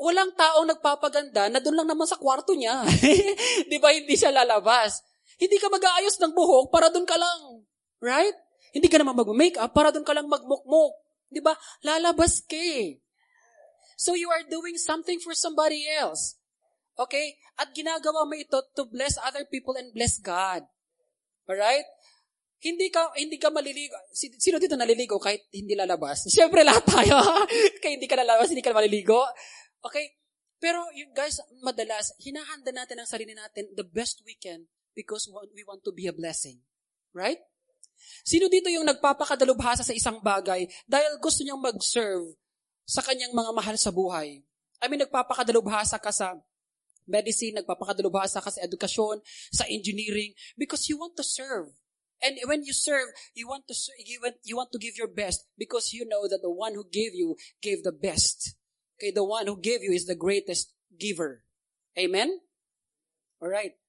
[0.01, 2.81] walang taong nagpapaganda na doon lang naman sa kwarto niya.
[3.71, 5.05] di ba hindi siya lalabas?
[5.37, 7.65] Hindi ka mag-aayos ng buhok para doon ka lang.
[8.01, 8.33] Right?
[8.73, 10.97] Hindi ka naman mag-makeup para doon ka lang magmukmuk.
[11.29, 11.53] Di ba?
[11.85, 12.97] Lalabas ka eh.
[14.01, 16.41] So you are doing something for somebody else.
[16.97, 17.37] Okay?
[17.61, 20.65] At ginagawa mo ito to bless other people and bless God.
[21.45, 21.85] Alright?
[22.61, 23.97] Hindi ka hindi ka maliligo.
[24.13, 26.29] Sino dito naliligo kahit hindi lalabas?
[26.29, 27.17] Siyempre lahat tayo.
[27.81, 29.25] Kaya hindi ka lalabas, hindi ka maliligo.
[29.85, 30.17] Okay?
[30.61, 35.65] Pero yung guys, madalas, hinahanda natin ang sarili natin the best we can because we
[35.65, 36.61] want to be a blessing.
[37.17, 37.41] Right?
[38.25, 42.37] Sino dito yung nagpapakadalubhasa sa isang bagay dahil gusto niyang mag-serve
[42.85, 44.45] sa kanyang mga mahal sa buhay?
[44.81, 46.37] I mean, nagpapakadalubhasa ka sa
[47.05, 49.21] medicine, nagpapakadalubhasa ka sa edukasyon,
[49.53, 51.73] sa engineering, because you want to serve.
[52.21, 55.49] And when you serve, you want to you want, you want to give your best
[55.57, 58.60] because you know that the one who gave you gave the best.
[59.01, 61.41] Okay, the one who gave you is the greatest giver.
[61.97, 62.45] Amen?
[63.41, 63.81] Alright.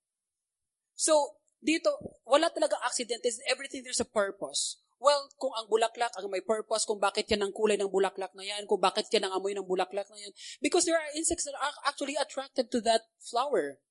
[0.95, 1.91] So, dito,
[2.23, 3.19] wala talaga accident.
[3.27, 4.79] Is everything there's a purpose.
[5.03, 8.47] Well, kung ang bulaklak ang may purpose, kung bakit yan ang kulay ng bulaklak na
[8.47, 10.31] yan, kung bakit yan ang amoy ng bulaklak na yan.
[10.63, 13.83] Because there are insects that are actually attracted to that flower.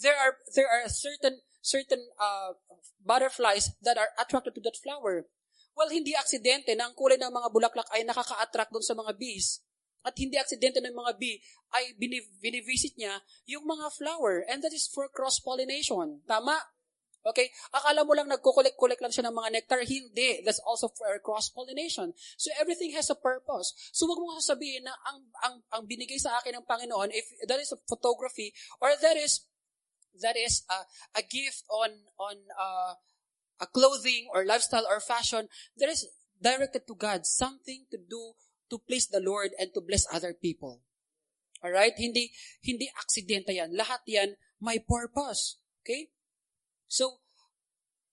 [0.00, 2.56] There are, there are certain, certain uh,
[3.04, 5.28] butterflies that are attracted to that flower.
[5.76, 9.60] Well, hindi aksidente na ang kulay ng mga bulaklak ay nakaka-attract doon sa mga bees
[10.04, 11.40] at hindi aksidente ng mga bee,
[11.76, 11.94] ay
[12.40, 14.42] binivisit niya yung mga flower.
[14.48, 16.24] And that is for cross-pollination.
[16.26, 16.56] Tama?
[17.20, 17.52] Okay?
[17.76, 19.80] Akala mo lang nagkukulik-kulik lang siya ng mga nectar.
[19.84, 20.40] Hindi.
[20.40, 22.16] That's also for cross-pollination.
[22.40, 23.76] So everything has a purpose.
[23.92, 27.60] So wag mo sasabihin na ang, ang, ang binigay sa akin ng Panginoon, if that
[27.60, 29.44] is a photography, or that is
[30.18, 30.84] that is a,
[31.16, 32.98] a gift on on uh,
[33.60, 36.08] a clothing or lifestyle or fashion, that is
[36.40, 37.28] directed to God.
[37.28, 38.32] Something to do
[38.70, 40.80] to please the Lord and to bless other people.
[41.60, 41.98] Alright?
[41.98, 42.32] Hindi,
[42.64, 43.76] hindi aksidente yan.
[43.76, 45.60] Lahat yan may purpose.
[45.84, 46.08] Okay?
[46.88, 47.20] So,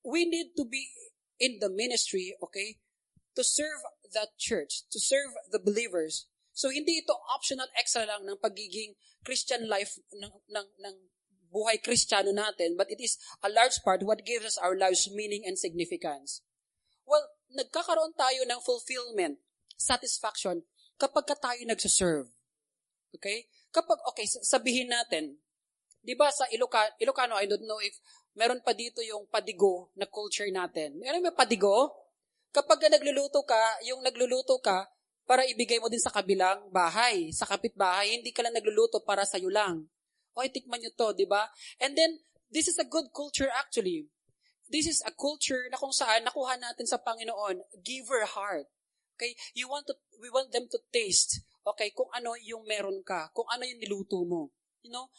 [0.04, 0.92] we need to be
[1.40, 2.78] in the ministry, okay,
[3.36, 6.28] to serve that church, to serve the believers.
[6.54, 10.96] So, hindi ito optional extra lang ng pagiging Christian life ng, ng, ng
[11.54, 15.46] buhay kristyano natin, but it is a large part what gives us our lives meaning
[15.46, 16.44] and significance.
[17.08, 17.24] Well,
[17.56, 19.40] nagkakaroon tayo ng fulfillment
[19.78, 20.66] satisfaction
[20.98, 22.28] kapag ka tayo nagsaserve.
[23.14, 23.48] Okay?
[23.70, 25.38] Kapag, okay, sabihin natin,
[26.02, 27.94] di ba sa Ilocano, Ilocano, I don't know if
[28.34, 30.98] meron pa dito yung padigo na culture natin.
[31.06, 31.94] Ano may padigo?
[32.50, 34.90] Kapag ka nagluluto ka, yung nagluluto ka,
[35.28, 39.36] para ibigay mo din sa kabilang bahay, sa kapitbahay, hindi ka lang nagluluto para sa
[39.36, 39.84] iyo lang.
[40.32, 41.52] O, tikman nyo to, di ba?
[41.84, 44.08] And then, this is a good culture actually.
[44.72, 48.72] This is a culture na kung saan nakuha natin sa Panginoon, giver heart.
[49.18, 49.34] Okay?
[49.58, 53.50] You want to, we want them to taste, okay, kung ano yung meron ka, kung
[53.50, 54.54] ano yung niluto mo.
[54.86, 55.10] You know?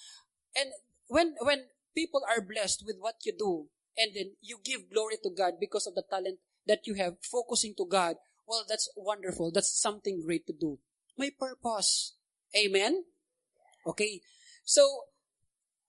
[0.54, 0.70] And
[1.10, 1.66] when, when
[1.98, 3.66] people are blessed with what you do,
[3.98, 6.38] and then you give glory to God because of the talent
[6.70, 8.14] that you have, focusing to God,
[8.46, 9.50] well, that's wonderful.
[9.50, 10.78] That's something great to do.
[11.18, 12.14] May purpose.
[12.54, 13.04] Amen?
[13.84, 14.22] Okay.
[14.64, 15.10] So,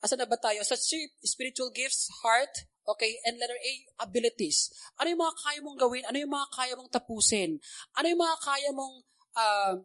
[0.03, 0.65] asa na ba tayo?
[0.65, 0.75] Sa
[1.23, 3.21] spiritual gifts, heart, Okay?
[3.25, 3.73] And letter A,
[4.05, 4.73] abilities.
[4.97, 6.03] Ano yung mga kaya mong gawin?
[6.09, 7.61] Ano yung mga kaya mong tapusin?
[7.93, 8.95] Ano yung mga kaya mong
[9.37, 9.75] uh,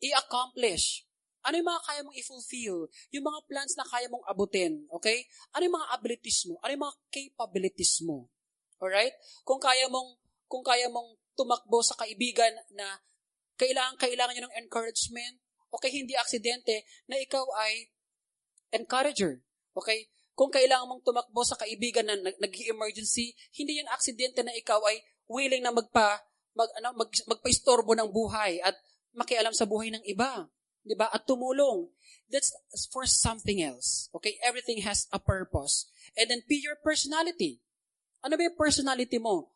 [0.00, 1.04] i-accomplish?
[1.46, 2.90] Ano yung mga kaya mong i-fulfill?
[3.14, 4.88] Yung mga plans na kaya mong abutin.
[4.98, 5.28] Okay?
[5.54, 6.58] Ano yung mga abilities mo?
[6.64, 8.32] Ano yung mga capabilities mo?
[8.82, 9.14] Alright?
[9.46, 10.18] Kung kaya mong,
[10.50, 12.98] kung kaya mong tumakbo sa kaibigan na
[13.60, 15.36] kailangan, kailangan nyo ng encouragement,
[15.72, 17.92] okay, hindi aksidente, na ikaw ay
[18.72, 19.44] encourager.
[19.76, 20.08] Okay?
[20.36, 25.00] Kung kailangan mong tumakbo sa kaibigan na nag-emergency, hindi yan aksidente na ikaw ay
[25.32, 26.20] willing na magpa,
[26.52, 28.76] mag, ano, mag, magpa-istorbo ng buhay at
[29.16, 30.44] makialam sa buhay ng iba.
[30.86, 31.10] 'di ba?
[31.10, 31.90] At tumulong.
[32.30, 32.54] That's
[32.94, 34.06] for something else.
[34.14, 34.38] Okay?
[34.44, 35.90] Everything has a purpose.
[36.14, 37.58] And then be your personality.
[38.22, 39.50] Ano ba yung personality mo?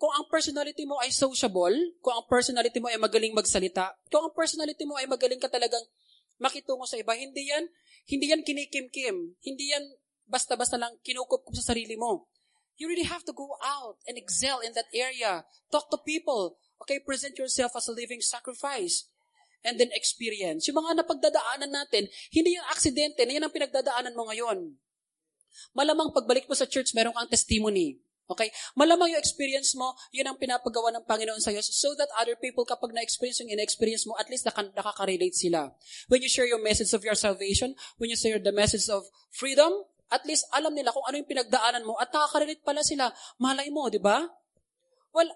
[0.00, 4.34] Kung ang personality mo ay sociable, kung ang personality mo ay magaling magsalita, kung ang
[4.34, 5.80] personality mo ay magaling ka talagang
[6.38, 7.64] makitungo sa iba, hindi yan,
[8.10, 9.36] hindi yan kinikimkim.
[9.40, 9.84] Hindi yan
[10.24, 12.28] basta-basta lang kinukup sa sarili mo.
[12.74, 15.46] You really have to go out and excel in that area.
[15.70, 16.58] Talk to people.
[16.82, 19.06] Okay, present yourself as a living sacrifice.
[19.64, 20.68] And then experience.
[20.68, 24.76] Yung mga napagdadaanan natin, hindi yung aksidente na yan ang pinagdadaanan mo ngayon.
[25.72, 28.02] Malamang pagbalik mo sa church, meron kang testimony.
[28.24, 28.48] Okay?
[28.72, 32.64] Malamang yung experience mo, yun ang pinapagawa ng Panginoon sa iyo so that other people,
[32.64, 35.76] kapag na-experience yung in-experience mo, at least nak- nakaka-relate sila.
[36.08, 39.84] When you share your message of your salvation, when you share the message of freedom,
[40.08, 43.12] at least alam nila kung ano yung pinagdaanan mo at nakaka-relate pala sila.
[43.36, 44.24] Malay mo, di ba?
[45.12, 45.28] Well,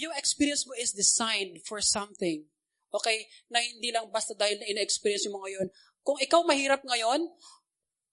[0.00, 2.48] yung experience mo is designed for something.
[2.88, 3.28] Okay?
[3.52, 5.68] Na hindi lang basta dahil na ina-experience mo ngayon.
[6.00, 7.28] Kung ikaw mahirap ngayon,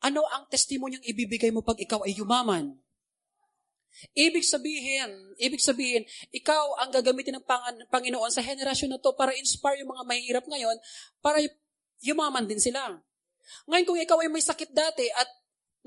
[0.03, 2.77] ano ang testimonyong ibibigay mo pag ikaw ay yumaman?
[4.13, 5.09] Ibig sabihin,
[5.41, 7.45] ibig sabihin, ikaw ang gagamitin ng
[7.89, 10.77] Panginoon sa henerasyon na to para inspire yung mga mahirap ngayon
[11.21, 11.41] para
[12.01, 12.97] yumaman din sila.
[13.65, 15.29] Ngayon kung ikaw ay may sakit dati at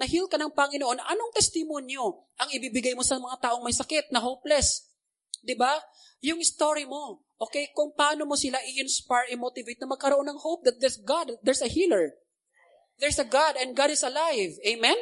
[0.01, 4.19] nahil ka ng Panginoon, anong testimonyo ang ibibigay mo sa mga taong may sakit na
[4.19, 4.89] hopeless?
[5.45, 5.77] 'Di ba?
[6.21, 10.77] Yung story mo, okay, kung paano mo sila i-inspire, i-motivate na magkaroon ng hope that
[10.77, 12.13] there's God, there's a healer.
[13.01, 14.61] There's a God and God is alive.
[14.61, 14.99] Amen?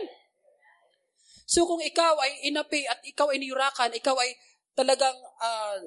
[1.48, 4.36] So kung ikaw ay inapi at ikaw ay niyurakan, ikaw ay
[4.76, 5.80] talagang, uh,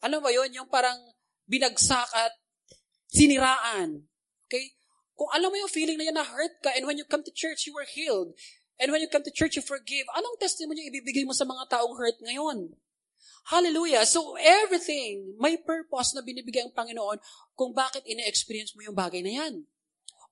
[0.00, 0.96] ano ba yun, yung parang
[1.44, 2.32] binagsak at
[3.12, 4.08] siniraan.
[4.48, 4.72] Okay?
[5.12, 7.28] Kung alam mo yung feeling na yan na hurt ka and when you come to
[7.28, 8.32] church, you were healed.
[8.80, 10.08] And when you come to church, you forgive.
[10.16, 12.72] Anong testimony ibibigay mo sa mga taong hurt ngayon?
[13.52, 14.08] Hallelujah.
[14.08, 17.20] So everything, may purpose na binibigay ang Panginoon
[17.52, 19.68] kung bakit ina-experience mo yung bagay na yan.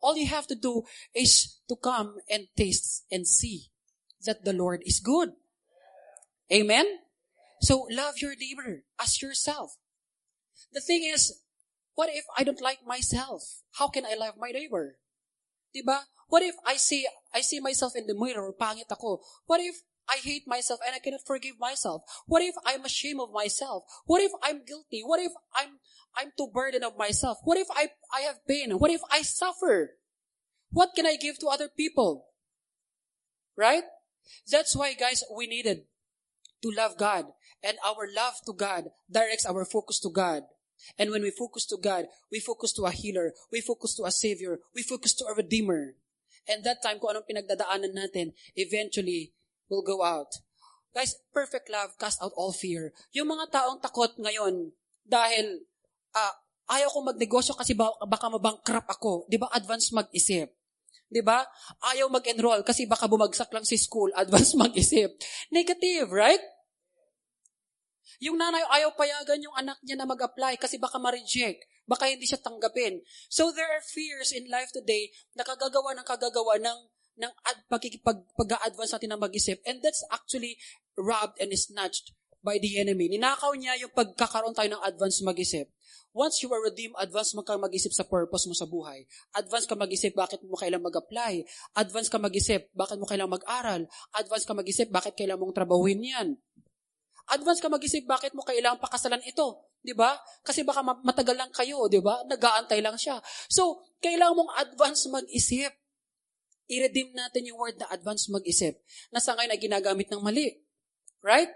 [0.01, 3.74] All you have to do is to come and taste and see
[4.25, 5.33] that the Lord is good.
[6.53, 6.87] Amen?
[7.61, 9.77] So love your neighbor as yourself.
[10.73, 11.41] The thing is,
[11.95, 13.63] what if I don't like myself?
[13.79, 14.99] How can I love my neighbor?
[15.75, 16.05] Diba?
[16.29, 19.21] What if I see I see myself in the mirror, pangit ako?
[19.47, 22.03] What if I hate myself and I cannot forgive myself?
[22.27, 23.85] What if I'm ashamed of myself?
[24.07, 25.03] What if I'm guilty?
[25.03, 25.81] What if I'm
[26.17, 27.39] I'm too burdened of myself?
[27.45, 28.77] What if I I have pain?
[28.79, 29.97] What if I suffer?
[30.71, 32.27] What can I give to other people?
[33.57, 33.85] Right?
[34.51, 35.85] That's why, guys, we needed
[36.63, 37.27] to love God.
[37.65, 40.45] And our love to God directs our focus to God.
[40.99, 44.13] And when we focus to God, we focus to a healer, we focus to a
[44.13, 45.97] savior, we focus to a redeemer.
[46.45, 49.33] And that time, kung anong pinagdadaanan natin, eventually
[49.73, 50.29] will go out.
[50.93, 52.93] Guys, perfect love cast out all fear.
[53.17, 54.71] Yung mga taong takot ngayon
[55.09, 55.65] dahil
[56.13, 56.35] uh,
[56.71, 59.25] ayaw ko magnegosyo kasi baka mabankrupt ako.
[59.27, 59.51] Di ba?
[59.57, 60.53] Advance mag-isip.
[61.15, 61.47] 'Di ba?
[61.95, 65.15] Ayaw mag-enroll kasi baka bumagsak lang si school, advance mag-isip.
[65.55, 66.43] Negative, right?
[68.19, 71.63] Yung nanay ayaw payagan yung anak niya na mag-apply kasi baka ma-reject.
[71.87, 72.99] Baka hindi siya tanggapin.
[73.31, 76.79] So there are fears in life today na kagagawa ng kagagawa ng
[77.15, 79.63] ng ad, pagkikipag, pag-advance natin ng mag-isip.
[79.63, 80.59] And that's actually
[80.99, 82.11] robbed and snatched
[82.45, 83.09] by the enemy.
[83.09, 85.73] Ninakaw niya yung pagkakaroon tayo ng advance mag-isip.
[86.15, 89.03] Once you are redeemed, advance mo kang mag-isip sa purpose mo sa buhay.
[89.35, 91.43] Advance ka mag-isip bakit mo kailang mag-apply.
[91.75, 93.83] Advance ka mag-isip bakit mo kailang mag-aral.
[94.15, 96.39] Advance ka mag-isip bakit kailang mong trabahuin yan.
[97.35, 99.67] Advance ka mag-isip bakit mo kailangang pakasalan ito.
[99.81, 100.15] 'Di ba?
[100.45, 102.21] Kasi baka matagal lang kayo, 'di ba?
[102.29, 103.19] Nag-aantay lang siya.
[103.49, 105.73] So, kailangan mong advance mag-isip.
[106.69, 108.77] I-redeem natin yung word na advance mag-isip
[109.11, 110.63] na sa ngayon ay ginagamit ng mali.
[111.25, 111.49] Right?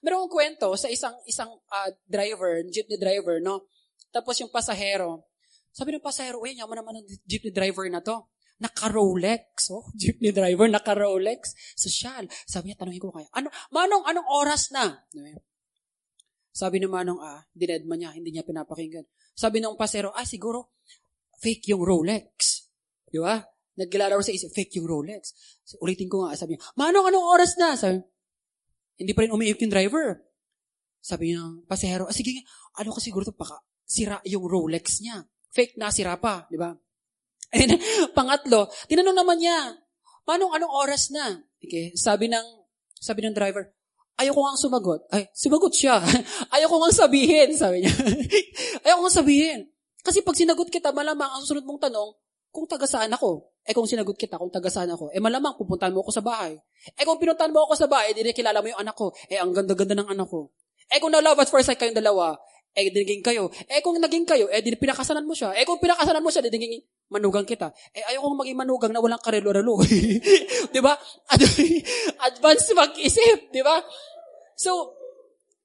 [0.00, 3.68] Meron akong kwento sa isang isang uh, driver, jeepney driver, no?
[4.08, 5.28] Tapos yung pasahero,
[5.72, 8.28] sabi ng pasahero, uy, yaman naman ng jeepney driver na to.
[8.60, 9.72] Naka-Rolex.
[9.72, 11.56] Oh, jeepney driver, naka-Rolex.
[11.74, 12.28] Social.
[12.44, 15.00] Sabi niya, tanongin ko kaya, ano, manong, anong oras na?
[16.52, 19.08] Sabi ni Manong, ah, dinedma niya, hindi niya pinapakinggan.
[19.32, 20.76] Sabi ng pasero, ah, siguro,
[21.40, 22.68] fake yung Rolex.
[23.08, 23.40] Di ba?
[23.80, 25.32] Naglalaro sa isip, fake yung Rolex.
[25.64, 27.72] So, ulitin ko nga, sabi niya, Manong, anong oras na?
[27.72, 28.04] Sabi,
[28.96, 30.06] hindi pa rin umiikot yung driver.
[31.02, 32.46] Sabi niya, pasahero, ah, sige,
[32.78, 35.20] ano ka siguro ito, baka sira yung Rolex niya.
[35.52, 36.72] fake nasira pa, di ba?
[37.52, 37.76] And
[38.16, 39.76] pangatlo, tinanong naman niya,
[40.24, 41.36] paano anong oras na?
[41.60, 42.46] Okay, sabi ng
[42.96, 43.68] sabi ng driver,
[44.16, 45.00] ayaw ko nga sumagot.
[45.12, 46.00] Ay, sumagot siya.
[46.54, 47.92] ayaw ko nga sabihin, sabi niya.
[48.86, 49.68] ayaw ko nga sabihin.
[50.02, 52.10] Kasi pag sinagot kita, malamang ang susunod mong tanong,
[52.48, 53.51] kung taga saan ako.
[53.62, 56.58] Eh kung sinagot kita, kung taga saan ako, eh malamang pupuntahan mo ako sa bahay.
[56.98, 59.14] Eh kung pinuntahan mo ako sa bahay, di kilala mo yung anak ko.
[59.30, 60.50] Eh ang ganda-ganda ng anak ko.
[60.90, 62.34] Eh kung na-love at first sight kayong dalawa,
[62.74, 63.52] eh di naging kayo.
[63.70, 65.54] Eh kung naging kayo, eh di pinakasanan mo siya.
[65.54, 66.82] Eh kung pinakasanan mo siya, di naging
[67.12, 67.70] manugang kita.
[67.94, 69.78] Eh ayaw kong maging manugang na walang karelo-relo.
[70.74, 70.98] di ba?
[72.32, 73.78] Advance mag-isip, di ba?
[74.58, 74.98] So,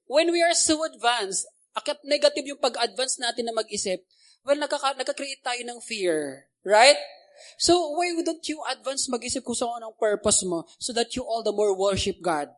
[0.06, 4.06] when we are so advanced, akit negative yung pag-advance natin na mag-isip,
[4.46, 6.46] well, nagkaka- nagka-create tayo ng fear.
[6.62, 6.98] Right?
[7.56, 11.42] So, why don't you advance mag-isip kung saan ang purpose mo so that you all
[11.42, 12.50] the more worship God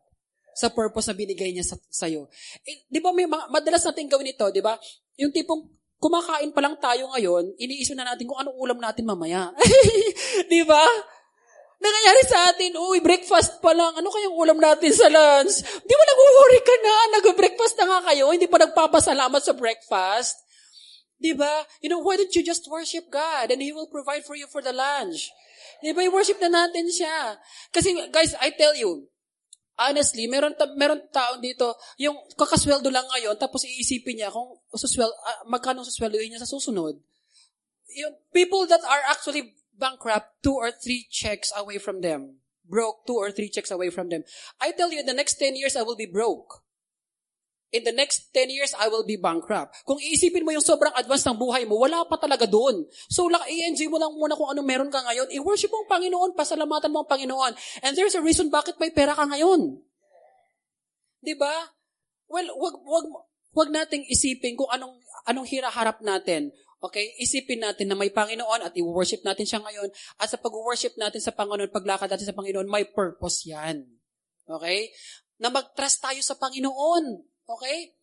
[0.51, 2.27] sa purpose na binigay niya sa sa'yo.
[2.67, 4.75] Eh, di ba may madalas natin gawin ito, di ba?
[5.15, 5.63] Yung tipong
[6.01, 9.53] kumakain pa lang tayo ngayon, iniisip na natin kung anong ulam natin mamaya.
[10.51, 10.81] di ba?
[11.81, 13.97] Nangyayari sa atin, uy, breakfast pa lang.
[13.97, 15.65] Ano kayang ulam natin sa lunch?
[15.65, 16.95] Di ba nag-worry ka na?
[17.17, 20.45] Nag-breakfast na nga kayo, hindi pa nagpapasalamat sa breakfast.
[21.21, 21.69] Di ba?
[21.85, 24.65] You know, why don't you just worship God and He will provide for you for
[24.65, 25.29] the lunch?
[25.85, 26.01] Di ba?
[26.01, 27.37] I-worship na natin siya.
[27.69, 29.05] Kasi, guys, I tell you,
[29.77, 35.13] honestly, meron, ta- meron taon dito, yung kakasweldo lang ngayon, tapos iisipin niya kung suswel,
[35.13, 36.97] uh, magkano susweldoin niya sa susunod.
[37.93, 42.41] Yung people that are actually bankrupt, two or three checks away from them.
[42.65, 44.25] Broke, two or three checks away from them.
[44.57, 46.65] I tell you, the next 10 years, I will be broke
[47.71, 49.87] in the next 10 years, I will be bankrupt.
[49.87, 52.83] Kung iisipin mo yung sobrang advance ng buhay mo, wala pa talaga doon.
[53.07, 55.31] So, i-enjoy mo lang muna kung anong meron ka ngayon.
[55.31, 57.55] I-worship mo ang Panginoon, pasalamatan mo ang Panginoon.
[57.87, 59.79] And there's a reason bakit may pera ka ngayon.
[61.39, 61.55] Ba?
[62.27, 63.05] Well, wag, wag,
[63.55, 64.99] wag nating isipin kung anong,
[65.31, 66.51] anong hiraharap natin.
[66.83, 67.15] Okay?
[67.23, 69.87] Isipin natin na may Panginoon at i-worship natin siya ngayon.
[70.19, 73.87] At sa pag-worship natin sa Panginoon, paglakad natin sa Panginoon, may purpose yan.
[74.43, 74.91] Okay?
[75.39, 77.30] Na mag-trust tayo sa Panginoon.
[77.47, 77.95] Okay?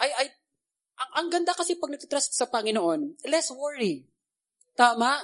[0.00, 0.26] Ay, ay,
[0.98, 4.06] ang, ang ganda kasi pag nagtitrust sa Panginoon, less worry.
[4.74, 5.18] Tama?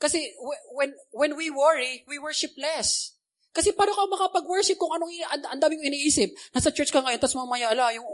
[0.00, 0.32] Kasi
[0.72, 3.20] when, when we worry, we worship less.
[3.50, 6.30] Kasi paano ka makapag-worship kung anong ang, ang daming iniisip?
[6.54, 8.06] Nasa church ka ngayon, tapos mamaya, ala, yung,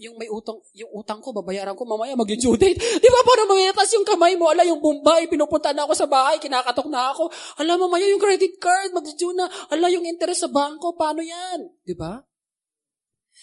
[0.00, 2.80] yung may utang, yung utang ko, babayaran ko, mamaya mag-due date.
[2.80, 6.08] Di ba, paano mamaya, tapos yung kamay mo, ala, yung Bombay, pinupunta na ako sa
[6.08, 7.28] bahay, kinakatok na ako.
[7.60, 9.44] Ala, mamaya yung credit card, mag-due na.
[9.68, 11.68] Ala, yung interest sa bangko, paano yan?
[11.84, 12.24] Di ba?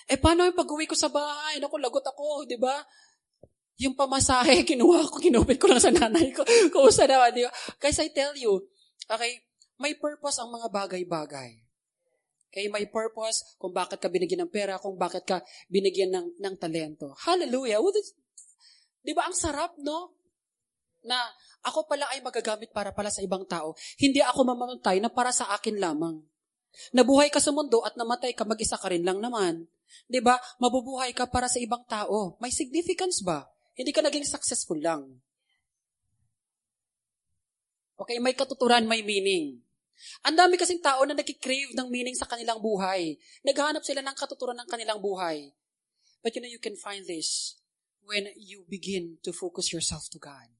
[0.06, 1.58] Eh, paano yung pag-uwi ko sa bahay?
[1.58, 2.76] Naku, lagot ako, di ba?
[3.82, 6.44] Yung pamasahe, kinuha ko, kinupit ko lang sa nanay ko.
[6.74, 7.52] Kusa naman, di ba?
[7.80, 8.64] Guys, I tell you,
[9.08, 9.42] okay,
[9.80, 11.64] may purpose ang mga bagay-bagay.
[12.56, 16.56] Okay, may purpose kung bakit ka binigyan ng pera, kung bakit ka binigyan ng, ng
[16.56, 17.12] talento.
[17.28, 17.84] Hallelujah!
[19.04, 20.16] Di ba, ang sarap, no?
[21.04, 21.20] Na
[21.68, 23.76] ako pala ay magagamit para pala sa ibang tao.
[24.00, 26.24] Hindi ako mamamatay na para sa akin lamang.
[26.96, 29.68] Nabuhay ka sa mundo at namatay ka, mag-isa ka rin lang naman.
[30.08, 30.38] 'Di ba?
[30.60, 32.38] Mabubuhay ka para sa ibang tao.
[32.44, 33.48] May significance ba?
[33.76, 35.20] Hindi ka naging successful lang.
[37.96, 39.64] Okay, may katuturan, may meaning.
[40.28, 43.16] Ang dami kasing tao na nagkikrave ng meaning sa kanilang buhay.
[43.48, 45.56] Naghahanap sila ng katuturan ng kanilang buhay.
[46.20, 47.56] But you know, you can find this
[48.04, 50.52] when you begin to focus yourself to God.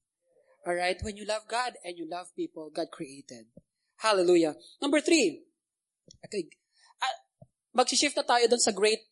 [0.66, 0.98] Alright?
[1.04, 3.46] When you love God and you love people God created.
[4.00, 4.56] Hallelujah.
[4.80, 5.44] Number three.
[6.24, 6.48] Okay.
[6.98, 7.16] Uh,
[7.76, 9.06] magsishift na tayo doon sa Great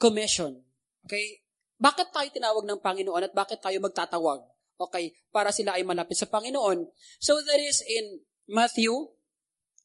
[0.00, 0.56] Commission.
[1.04, 1.44] Okay?
[1.76, 4.40] Bakit tayo tinawag ng Panginoon at bakit tayo magtatawag?
[4.80, 6.88] Okay, para sila ay malapit sa Panginoon.
[7.20, 8.92] So that is in Matthew.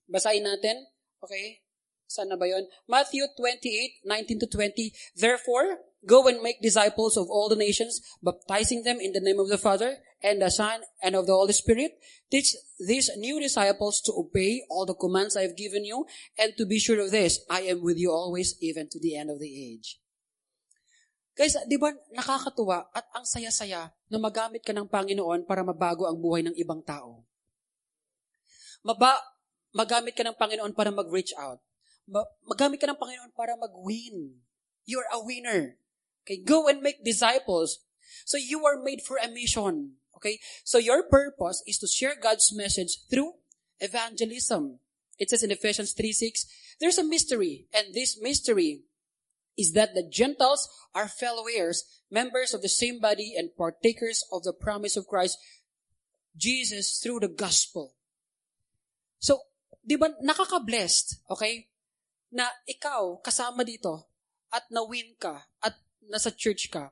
[0.08, 0.88] Basahin natin.
[1.20, 1.68] Okay?
[2.08, 2.64] Saan na ba yun?
[2.88, 4.96] Matthew 28, 19 to 20.
[5.20, 9.50] Therefore, go and make disciples of all the nations, baptizing them in the name of
[9.50, 11.98] the Father and the Son and of the Holy Spirit.
[12.32, 16.06] Teach these new disciples to obey all the commands I have given you,
[16.38, 19.30] and to be sure of this, I am with you always, even to the end
[19.30, 20.00] of the age.
[21.36, 26.16] Guys, di ba nakakatuwa at ang saya-saya na magamit ka ng Panginoon para mabago ang
[26.16, 27.28] buhay ng ibang tao?
[28.88, 29.20] Maba,
[29.76, 31.60] magamit ka ng Panginoon para mag-reach out.
[32.08, 34.40] Ma- magamit ka ng Panginoon para mag-win.
[34.88, 35.76] You're a winner.
[36.24, 37.84] Okay, go and make disciples.
[38.24, 40.00] So you are made for a mission.
[40.16, 40.40] Okay?
[40.64, 43.36] So your purpose is to share God's message through
[43.84, 44.80] evangelism.
[45.20, 48.88] It says in Ephesians 3 6, there's a mystery, and this mystery
[49.58, 54.44] is that the Gentiles are fellow heirs, members of the same body, and partakers of
[54.44, 55.38] the promise of Christ
[56.36, 57.96] Jesus through the gospel.
[59.20, 59.40] So,
[59.80, 61.68] di ba, nakaka-blessed, okay?
[62.36, 64.12] Na ikaw, kasama dito,
[64.52, 65.80] at na-win ka, at
[66.12, 66.92] nasa church ka.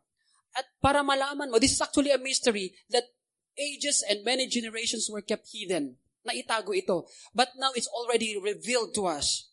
[0.55, 3.11] At para malaman mo, this is actually a mystery that
[3.57, 5.97] ages and many generations were kept hidden.
[6.23, 7.09] Naitago ito.
[7.35, 9.51] But now it's already revealed to us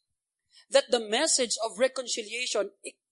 [0.70, 2.70] that the message of reconciliation,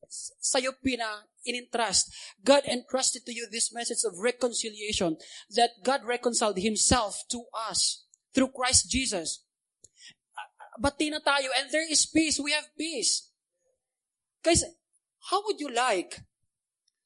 [0.09, 2.13] sa'yo pina in-entrust.
[2.45, 5.17] God entrusted to you this message of reconciliation,
[5.57, 9.45] that God reconciled Himself to us through Christ Jesus.
[10.79, 12.39] Bati na tayo, and there is peace.
[12.39, 13.31] We have peace.
[14.45, 14.63] Guys,
[15.31, 16.23] how would you like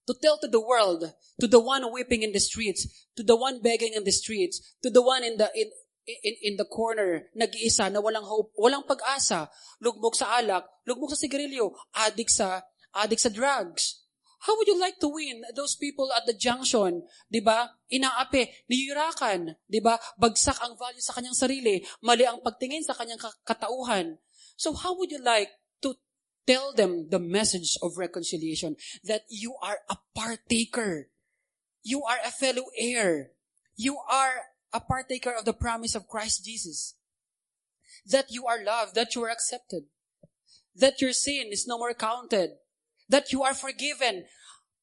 [0.07, 2.87] to tell to the world, to the one weeping in the streets,
[3.17, 5.71] to the one begging in the streets, to the one in the in
[6.07, 9.47] in, in the corner, nag-iisa na walang hope, walang pag-asa,
[9.79, 12.67] lugmok sa alak, lugmok sa sigarilyo, adik sa
[12.97, 14.05] adik sa drugs.
[14.43, 17.07] How would you like to win those people at the junction?
[17.31, 17.79] 'Di ba?
[17.87, 19.95] Inaapi, niyurakan, 'di ba?
[20.19, 24.19] Bagsak ang value sa kanyang sarili, mali ang pagtingin sa kanyang katauhan.
[24.59, 25.51] So how would you like
[25.87, 25.95] to
[26.47, 31.11] tell them the message of reconciliation that you are a partaker.
[31.83, 33.33] You are a fellow heir.
[33.77, 36.95] You are a partaker of the promise of Christ Jesus.
[38.07, 39.85] That you are loved, that you are accepted,
[40.75, 42.59] that your sin is no more counted,
[43.13, 44.25] that you are forgiven.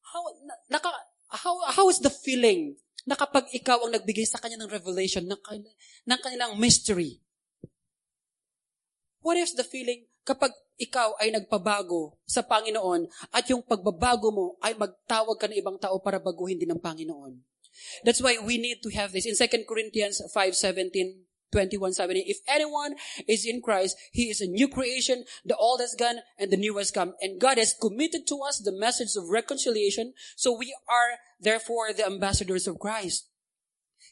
[0.06, 0.22] How,
[0.70, 0.94] naka,
[1.34, 5.40] how, how is the feeling na kapag ikaw ang nagbigay sa kanya ng revelation, ng,
[6.06, 7.18] ng kanilang mystery?
[9.20, 14.72] What is the feeling kapag ikaw ay nagpabago sa Panginoon at yung pagbabago mo ay
[14.78, 17.36] magtawag ka ng ibang tao para baguhin din ng Panginoon?
[18.06, 19.28] That's why we need to have this.
[19.28, 22.94] In 2 Corinthians 5.17, 21, 17, if anyone
[23.26, 25.24] is in Christ, he is a new creation.
[25.44, 27.14] The old has gone and the new has come.
[27.20, 30.14] And God has committed to us the message of reconciliation.
[30.36, 33.26] So we are therefore the ambassadors of Christ.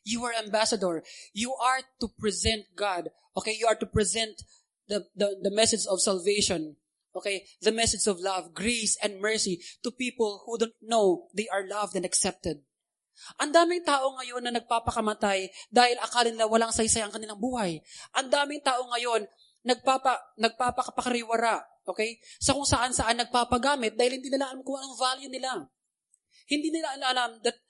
[0.05, 1.03] You are ambassador.
[1.33, 3.11] You are to present God.
[3.37, 3.57] Okay.
[3.59, 4.43] You are to present
[4.89, 6.77] the, the, the message of salvation.
[7.15, 7.45] Okay.
[7.63, 11.95] The message of love, grace, and mercy to people who don't know they are loved
[11.95, 12.61] and accepted.
[13.43, 17.83] Ang daming tao ngayon na nagpapakamatay dahil akala nila walang saysay ang kanilang buhay.
[18.17, 19.27] Ang daming tao ngayon
[19.67, 22.23] nagpapa, nagpapakariwara, okay?
[22.39, 25.67] Sa kung saan saan nagpapagamit dahil hindi nila alam kung anong value nila.
[26.49, 27.61] Hindi nila alam that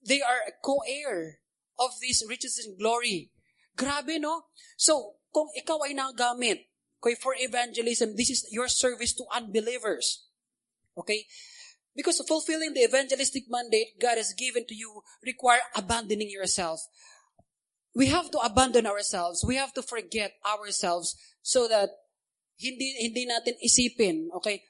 [0.00, 1.44] they are a co-heir
[1.76, 3.30] of these riches and glory.
[3.76, 4.52] Grabe, no?
[4.76, 6.68] So, kung ikaw ay nagamit,
[7.00, 10.28] okay, for evangelism, this is your service to unbelievers.
[10.96, 11.24] Okay?
[11.94, 16.80] Because fulfilling the evangelistic mandate God has given to you require abandoning yourself.
[17.94, 19.44] We have to abandon ourselves.
[19.44, 21.90] We have to forget ourselves so that
[22.56, 24.64] hindi hindi natin isipin, okay,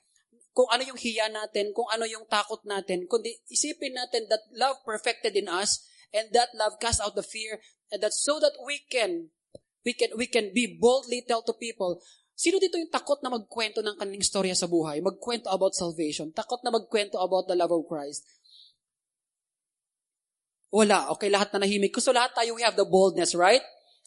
[0.52, 4.80] kung ano yung hiya natin, kung ano yung takot natin, kundi isipin natin that love
[4.84, 8.84] perfected in us and that love cast out the fear and that so that we
[8.88, 9.32] can
[9.84, 12.00] we can we can be boldly tell to people
[12.32, 15.04] Sino dito yung takot na magkwento ng kanilang storya sa buhay?
[15.04, 16.32] Magkwento about salvation?
[16.32, 18.24] Takot na magkwento about the love of Christ?
[20.72, 21.12] Wala.
[21.16, 21.92] Okay, lahat na nahimik.
[22.00, 23.60] So lahat tayo, we have the boldness, right?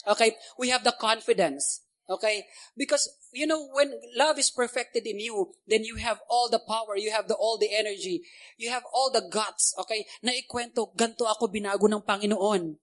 [0.05, 1.85] Okay, we have the confidence.
[2.09, 2.45] Okay?
[2.77, 6.97] Because, you know, when love is perfected in you, then you have all the power,
[6.97, 8.21] you have the, all the energy,
[8.57, 12.77] you have all the guts, okay, na ikwento, ganto ako binago ng Panginoon.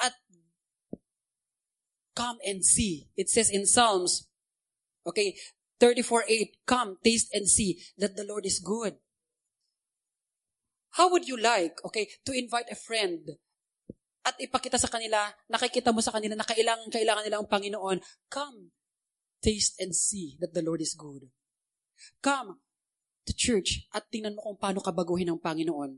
[0.00, 0.12] At,
[2.12, 3.08] come and see.
[3.16, 4.28] It says in Psalms
[5.06, 5.38] Okay,
[5.78, 8.98] 34.8, come, taste and see that the Lord is good.
[10.96, 13.36] How would you like, okay, to invite a friend
[14.26, 18.74] at ipakita sa kanila, nakikita mo sa kanila na kailangan, kailangan nila ang Panginoon, come,
[19.38, 21.30] taste and see that the Lord is good.
[22.24, 22.58] Come
[23.26, 25.90] to church at tingnan mo kung paano kabaguhin ng Panginoon.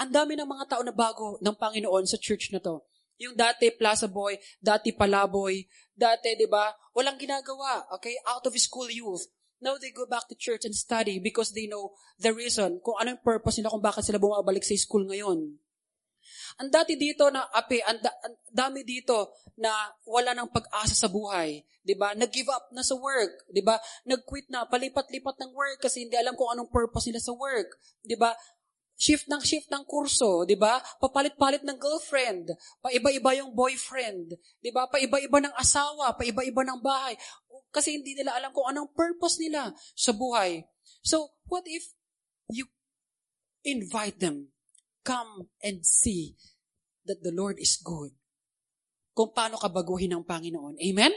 [0.00, 2.84] Ang dami ng mga tao na bago ng Panginoon sa church na to.
[3.22, 5.62] Yung dati Plaza Boy, dati Palaboy,
[5.94, 8.18] dati, di ba, walang ginagawa, okay?
[8.26, 9.30] Out of school youth.
[9.62, 13.22] Now they go back to church and study because they know the reason, kung anong
[13.22, 15.56] purpose nila, kung bakit sila bumabalik sa school ngayon.
[16.60, 19.70] Ang dati dito na, ape, ang, da, ang dami dito na
[20.04, 21.62] wala ng pag-asa sa buhay.
[21.84, 22.16] 'di ba?
[22.16, 23.76] Nag-give up na sa work, 'di ba?
[24.08, 28.16] Nag-quit na, palipat-lipat ng work kasi hindi alam kung anong purpose nila sa work, 'di
[28.16, 28.32] ba?
[28.94, 30.78] Shift ng shift ng kurso, 'di ba?
[31.02, 34.86] Papalit-palit ng girlfriend, paiba-iba yung boyfriend, 'di ba?
[34.86, 37.18] Paiba-iba ng asawa, paiba-iba ng bahay
[37.74, 40.62] kasi hindi nila alam kung anong purpose nila sa buhay.
[41.02, 41.90] So, what if
[42.46, 42.70] you
[43.66, 44.54] invite them,
[45.02, 46.38] come and see
[47.02, 48.14] that the Lord is good.
[49.10, 50.78] Kung paano ka baguhin ng Panginoon.
[50.78, 51.12] Amen?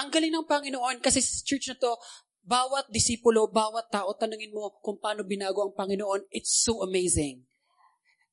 [0.00, 1.92] Ang galing ng Panginoon kasi sa church na to,
[2.42, 6.26] bawat disipulo, bawat tao, tanungin mo kung paano binago ang Panginoon.
[6.34, 7.46] It's so amazing.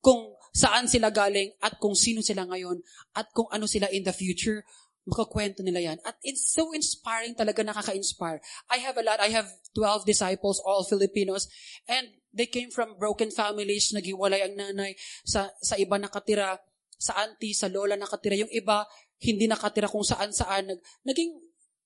[0.02, 2.82] Kung saan sila galing at kung sino sila ngayon
[3.14, 4.66] at kung ano sila in the future,
[5.06, 5.98] makakwento nila yan.
[6.04, 8.42] At it's so inspiring talaga, nakaka-inspire.
[8.68, 9.18] I have a lot.
[9.22, 11.48] I have 12 disciples, all Filipinos,
[11.88, 14.94] and they came from broken families, naghiwalay ang nanay,
[15.26, 16.60] sa, sa iba nakatira,
[17.00, 18.36] sa auntie, sa lola nakatira.
[18.36, 18.84] Yung iba,
[19.20, 20.70] hindi nakatira kung saan-saan.
[20.70, 21.32] Nag, naging,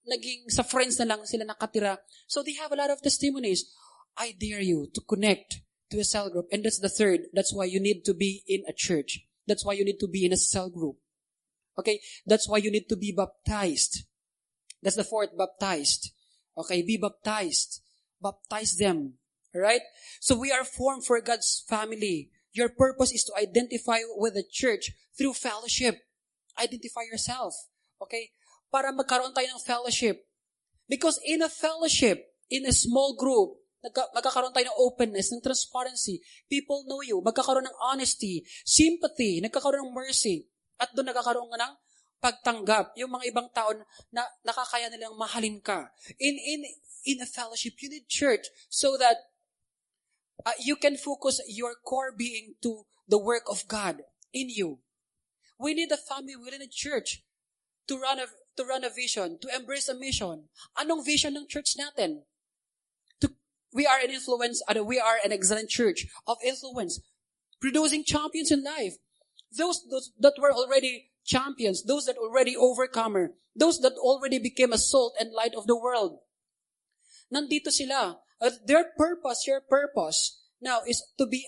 [0.04, 1.98] naging sa friends na lang sila nakatira.
[2.26, 3.68] So they have a lot of testimonies.
[4.16, 6.46] I dare you to connect to a cell group.
[6.52, 7.30] And that's the third.
[7.32, 9.26] That's why you need to be in a church.
[9.46, 10.96] That's why you need to be in a cell group.
[11.78, 12.00] Okay?
[12.26, 14.04] That's why you need to be baptized.
[14.82, 16.12] That's the fourth, baptized.
[16.56, 16.82] Okay?
[16.82, 17.82] Be baptized.
[18.22, 19.14] Baptize them.
[19.54, 19.82] Alright?
[20.20, 22.30] So we are formed for God's family.
[22.52, 25.98] Your purpose is to identify with the church through fellowship.
[26.58, 27.54] Identify yourself.
[28.00, 28.30] Okay?
[28.74, 30.26] Para magkaroon tayo ng fellowship.
[30.90, 36.18] Because in a fellowship, in a small group, nagka, magkakaroon tayo ng openness, ng transparency.
[36.50, 37.22] People know you.
[37.22, 40.50] Magkakaroon ng honesty, sympathy, nagkakaroon ng mercy.
[40.82, 41.74] At doon nagkakaroon ka ng
[42.18, 42.98] pagtanggap.
[42.98, 43.70] Yung mga ibang tao
[44.10, 45.94] na nakakaya nilang mahalin ka.
[46.18, 46.66] In, in,
[47.06, 49.30] in a fellowship, you need church so that
[50.42, 54.02] uh, you can focus your core being to the work of God
[54.32, 54.80] in you.
[55.60, 57.22] We need a family, we need a church
[57.86, 58.26] to run a,
[58.56, 60.44] to run a vision, to embrace a mission.
[60.78, 62.22] Anong vision ng church natin?
[63.20, 63.30] To,
[63.72, 67.00] we are an influence, we are an excellent church of influence,
[67.60, 68.96] producing champions in life.
[69.56, 74.78] Those, those that were already champions, those that already overcomer, those that already became a
[74.78, 76.18] salt and light of the world.
[77.32, 78.18] Nandito sila.
[78.40, 81.46] Uh, their purpose, your purpose now is to be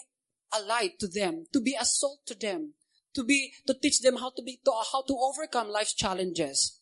[0.54, 2.74] a light to them, to be a salt to them,
[3.14, 6.75] to be, to teach them how to be, to, how to overcome life's challenges.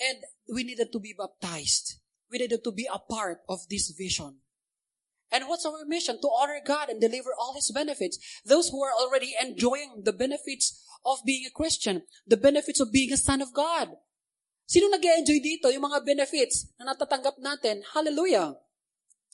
[0.00, 2.00] And we needed to be baptized.
[2.30, 4.40] We needed to be a part of this vision.
[5.30, 6.18] And what's our mission?
[6.20, 8.18] To honor God and deliver all His benefits.
[8.44, 13.12] Those who are already enjoying the benefits of being a Christian, the benefits of being
[13.12, 13.94] a son of God.
[14.66, 15.66] Sino nag enjoy dito?
[15.70, 17.82] Yung mga benefits na natatanggap natin.
[17.94, 18.54] Hallelujah.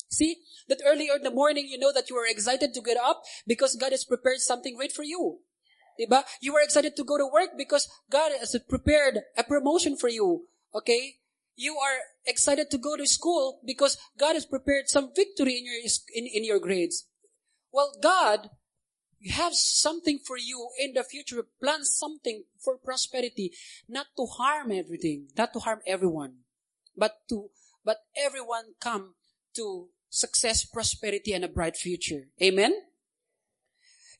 [0.08, 3.22] See, that earlier in the morning, you know that you are excited to get up
[3.46, 5.40] because God has prepared something great for you.
[6.00, 6.24] Diba?
[6.40, 10.48] You are excited to go to work because God has prepared a promotion for you.
[10.76, 11.16] Okay?
[11.56, 15.80] You are excited to go to school because God has prepared some victory in your,
[16.14, 17.06] in, in your grades.
[17.72, 18.50] Well, God
[19.18, 21.42] you have something for you in the future.
[21.60, 23.52] Plan something for prosperity,
[23.88, 26.46] not to harm everything, not to harm everyone,
[26.96, 27.50] but to,
[27.84, 29.14] but everyone come
[29.56, 32.28] to success, prosperity, and a bright future.
[32.42, 32.74] Amen?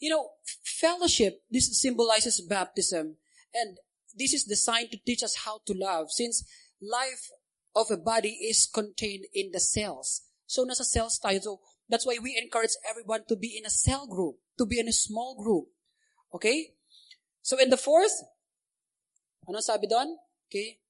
[0.00, 0.30] You know,
[0.64, 3.16] fellowship, this symbolizes baptism,
[3.54, 3.78] and
[4.17, 6.45] this is designed to teach us how to love, since
[6.81, 7.31] life
[7.75, 10.23] of a body is contained in the cells.
[10.47, 11.43] So, nasa cells tayo.
[11.43, 14.89] So, that's why we encourage everyone to be in a cell group, to be in
[14.89, 15.67] a small group.
[16.35, 16.75] Okay?
[17.43, 18.14] So, in the fourth,
[19.49, 20.17] ano sabi doon?
[20.49, 20.81] Okay?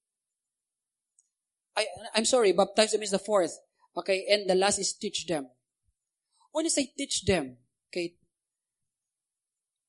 [1.77, 3.53] I, I'm sorry, baptize them is the fourth.
[3.97, 5.49] Okay, and the last is teach them.
[6.51, 7.57] When you say teach them,
[7.89, 8.13] okay,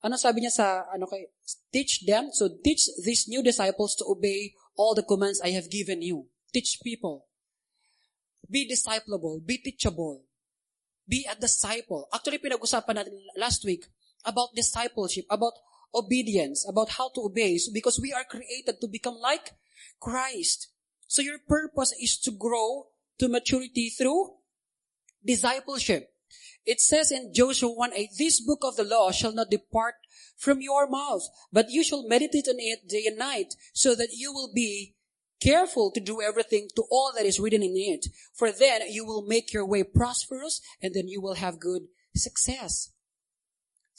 [0.03, 1.27] ano sabi niya sa, ano kay,
[1.73, 6.03] teach them, so teach these new disciples to obey all the commands I have given
[6.03, 6.31] you.
[6.53, 7.27] Teach people.
[8.49, 10.25] Be discipleable, be teachable.
[11.09, 12.07] Be a disciple.
[12.13, 13.89] Actually, pinag-usapan natin last week
[14.25, 15.57] about discipleship, about
[15.95, 19.57] obedience, about how to obey, so because we are created to become like
[20.01, 20.69] Christ.
[21.09, 24.37] So your purpose is to grow to maturity through
[25.25, 26.13] discipleship.
[26.69, 29.95] It says in Joshua 1 8, this book of the law shall not depart
[30.37, 34.35] from your mouth, but you shall meditate on it day and night, so that you
[34.35, 34.95] will be
[35.41, 38.09] careful to do everything to all that is written in it.
[38.35, 42.93] For then you will make your way prosperous, and then you will have good success.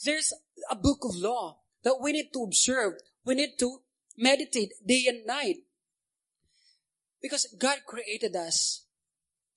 [0.04, 0.32] There's
[0.70, 2.92] a book of law that we need to observe.
[3.24, 3.80] We need to
[4.16, 5.56] meditate day and night.
[7.20, 8.84] Because God created us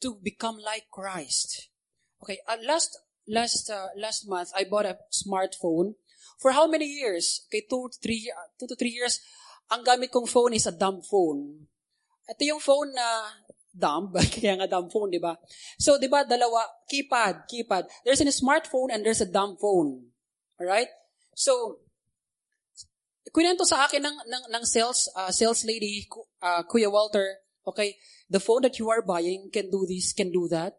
[0.01, 1.69] to become like Christ.
[2.23, 5.99] Okay, uh, last last uh, last month I bought a smartphone.
[6.39, 7.43] For how many years?
[7.51, 9.19] Okay, two to three uh, two to three years.
[9.67, 11.67] Ang gamit kong phone is a dumb phone.
[12.23, 13.27] Ito yung phone na
[13.73, 15.35] dumb, kaya nga dumb phone, di ba?
[15.75, 17.89] So, di ba, dalawa, keypad, keypad.
[18.05, 20.13] There's a smartphone and there's a dumb phone.
[20.61, 20.87] Alright?
[21.33, 21.83] So,
[23.33, 26.05] kwento sa akin ng, ng, ng sales, uh, sales lady,
[26.39, 27.97] uh, Kuya Walter, okay,
[28.29, 30.77] the phone that you are buying can do this, can do that,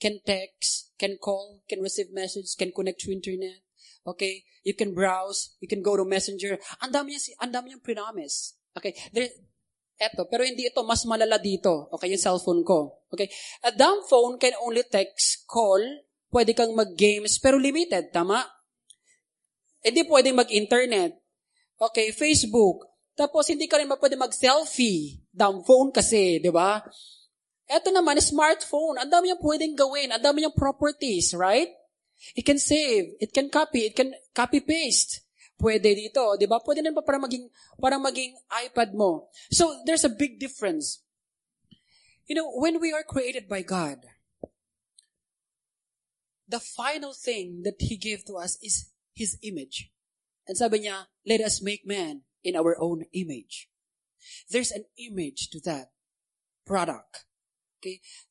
[0.00, 3.64] can text, can call, can receive message, can connect to internet.
[4.06, 4.44] Okay?
[4.62, 6.58] You can browse, you can go to messenger.
[6.82, 8.58] Ang dami niya, ang dami niyang promise.
[8.76, 8.94] Okay?
[9.10, 9.30] There,
[9.96, 11.88] eto, pero hindi ito, mas malala dito.
[11.96, 13.06] Okay, yung cellphone ko.
[13.10, 13.30] Okay?
[13.64, 15.80] A dumb phone can only text, call,
[16.30, 18.44] pwede kang mag-games, pero limited, tama?
[19.80, 21.16] Hindi pwede mag-internet.
[21.80, 22.84] Okay, Facebook.
[23.16, 25.24] Tapos hindi ka rin pwede mag-selfie.
[25.32, 26.84] Dumb phone kasi, di ba?
[27.66, 29.02] Ito naman, smartphone.
[29.02, 30.14] Ang dami niyang pwedeng gawin.
[30.14, 31.70] Ang dami niyang properties, right?
[32.38, 33.18] It can save.
[33.18, 33.90] It can copy.
[33.90, 35.26] It can copy-paste.
[35.56, 36.60] Pwede dito, di ba?
[36.60, 37.48] Pwede na pa para maging,
[37.80, 38.36] para maging
[38.68, 39.32] iPad mo.
[39.48, 41.00] So, there's a big difference.
[42.28, 44.04] You know, when we are created by God,
[46.46, 49.90] the final thing that He gave to us is His image.
[50.46, 53.68] And sabi niya, let us make man in our own image.
[54.50, 55.90] There's an image to that
[56.66, 57.26] product.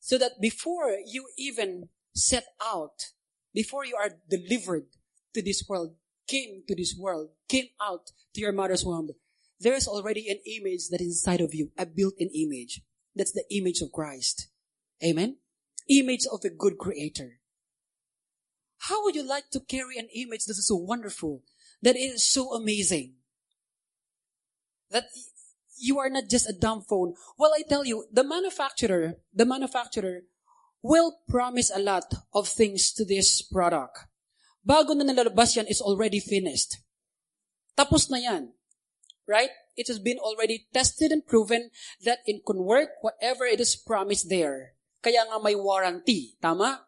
[0.00, 3.12] So that before you even set out,
[3.54, 4.86] before you are delivered
[5.34, 5.94] to this world,
[6.28, 9.10] came to this world, came out to your mother's womb,
[9.60, 12.82] there is already an image that is inside of you, a built-in image.
[13.14, 14.48] That's the image of Christ.
[15.02, 15.38] Amen?
[15.88, 17.40] Image of a good creator.
[18.78, 21.42] How would you like to carry an image that is so wonderful,
[21.80, 23.14] that is so amazing?
[24.90, 25.06] That
[25.76, 27.14] you are not just a dumb phone.
[27.38, 30.24] Well, I tell you, the manufacturer, the manufacturer
[30.82, 34.06] will promise a lot of things to this product.
[34.66, 36.82] Bago na nalalabas yan, it's already finished.
[37.78, 38.54] Tapos na yan.
[39.26, 39.50] Right?
[39.76, 41.70] It has been already tested and proven
[42.06, 44.78] that it can work whatever it is promised there.
[45.02, 46.38] Kaya nga may warranty.
[46.40, 46.86] Tama?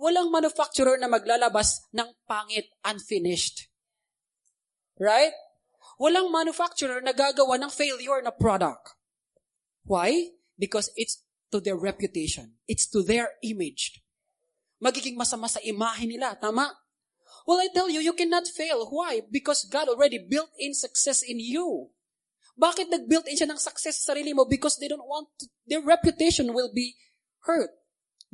[0.00, 3.68] Walang manufacturer na maglalabas ng pangit unfinished.
[4.96, 5.32] Right?
[6.02, 8.98] Walang manufacturer na gagawa ng failure na product.
[9.86, 10.34] Why?
[10.58, 11.22] Because it's
[11.54, 12.58] to their reputation.
[12.66, 14.02] It's to their image.
[14.82, 16.34] Magiging masama sa imahe nila.
[16.34, 16.74] Tama?
[17.46, 18.82] Well, I tell you, you cannot fail.
[18.90, 19.22] Why?
[19.30, 21.94] Because God already built in success in you.
[22.58, 24.42] Bakit nag-built in siya ng success sa sarili mo?
[24.42, 26.98] Because they don't want, to, their reputation will be
[27.46, 27.70] hurt.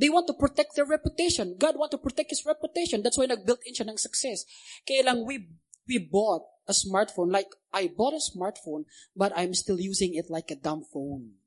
[0.01, 1.61] They want to protect their reputation.
[1.61, 3.05] God want to protect His reputation.
[3.05, 4.49] That's why nag-built in siya ng success.
[4.89, 5.53] Kaya lang we,
[5.85, 7.33] we bought a smartphone.
[7.33, 8.85] Like, I bought a smartphone,
[9.17, 11.41] but I'm still using it like a dumb phone.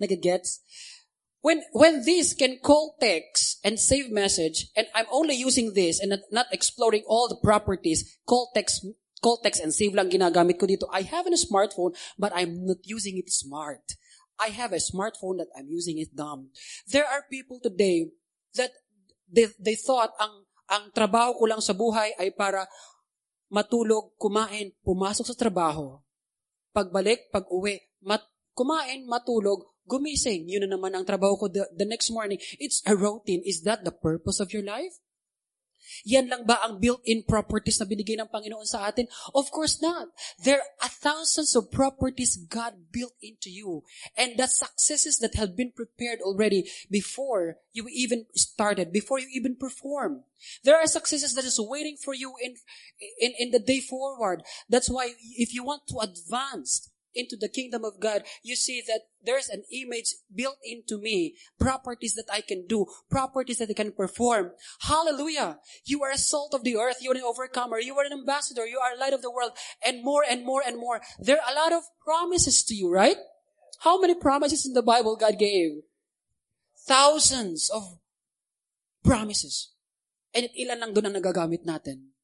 [0.00, 0.60] Nagagets?
[1.42, 6.12] When, when this can call text and save message, and I'm only using this and
[6.30, 8.86] not exploring all the properties, call text,
[9.22, 10.84] call text and save lang ginagamit ko dito.
[10.92, 13.96] I have a smartphone, but I'm not using it smart.
[14.40, 16.48] I have a smartphone that I'm using it dumb.
[16.88, 18.08] There are people today
[18.56, 18.72] that
[19.28, 22.64] they, they thought ang, ang trabaho ko lang sa buhay ay para
[23.50, 25.98] matulog, kumain, pumasok sa trabaho.
[26.70, 28.22] Pagbalik, pag-uwi, mat,
[28.54, 30.46] kumain, matulog, gumising.
[30.46, 32.38] Yun na naman ang trabaho ko the, the next morning.
[32.62, 33.42] It's a routine.
[33.42, 34.94] Is that the purpose of your life?
[36.04, 39.08] Yan lang ba ang built-in properties na binigay ng Panginoon sa atin?
[39.34, 40.08] Of course not.
[40.42, 43.84] There are thousands of properties God built into you.
[44.16, 49.56] And the successes that have been prepared already before you even started, before you even
[49.56, 50.24] perform.
[50.64, 52.56] There are successes that is waiting for you in,
[53.20, 54.42] in, in the day forward.
[54.68, 59.08] That's why if you want to advance, into the kingdom of God, you see that
[59.24, 63.92] there's an image built into me, properties that I can do, properties that I can
[63.92, 64.52] perform.
[64.80, 65.58] Hallelujah.
[65.84, 66.98] You are a salt of the earth.
[67.00, 67.78] You're an overcomer.
[67.78, 68.66] You are an ambassador.
[68.66, 69.52] You are light of the world
[69.84, 71.00] and more and more and more.
[71.18, 73.16] There are a lot of promises to you, right?
[73.80, 75.82] How many promises in the Bible God gave?
[76.86, 77.98] Thousands of
[79.04, 79.72] promises.
[80.34, 82.14] And ilan lang doon ang nagagamit natin.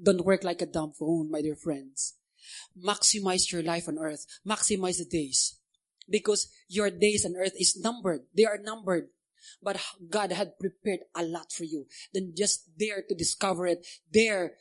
[0.00, 2.16] Don't work like a dumb phone, my dear friends.
[2.76, 4.26] Maximize your life on earth.
[4.46, 5.58] Maximize the days.
[6.08, 8.22] Because your days on earth is numbered.
[8.34, 9.08] They are numbered.
[9.62, 9.80] But
[10.10, 11.86] God had prepared a lot for you.
[12.12, 13.86] Then just dare to discover it.
[14.12, 14.52] Dare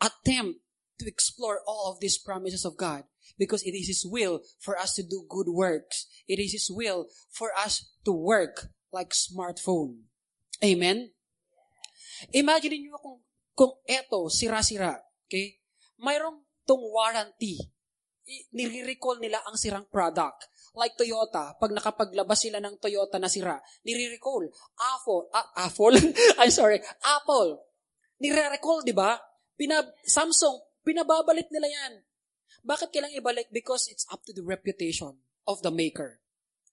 [0.00, 0.60] attempt
[0.98, 3.04] to explore all of these promises of God.
[3.38, 6.06] Because it is His will for us to do good works.
[6.28, 10.04] It is His will for us to work like smartphone.
[10.62, 11.10] Amen?
[12.30, 13.18] Imagine niyo kung,
[13.56, 15.00] kung eto, sira-sira.
[15.26, 15.58] Okay?
[15.98, 17.58] Mayroong tong warranty.
[18.54, 20.46] Nire-recall nila ang sirang product.
[20.72, 24.48] Like Toyota, pag nakapaglabas sila ng Toyota na sira, nire-recall.
[24.78, 25.96] Apple, ah, Apple,
[26.40, 27.60] I'm sorry, Apple.
[28.22, 29.18] Nire-recall, di ba?
[29.58, 31.92] Pinab- Samsung, pinababalik nila yan.
[32.62, 33.50] Bakit kailang ibalik?
[33.50, 36.22] Because it's up to the reputation of the maker.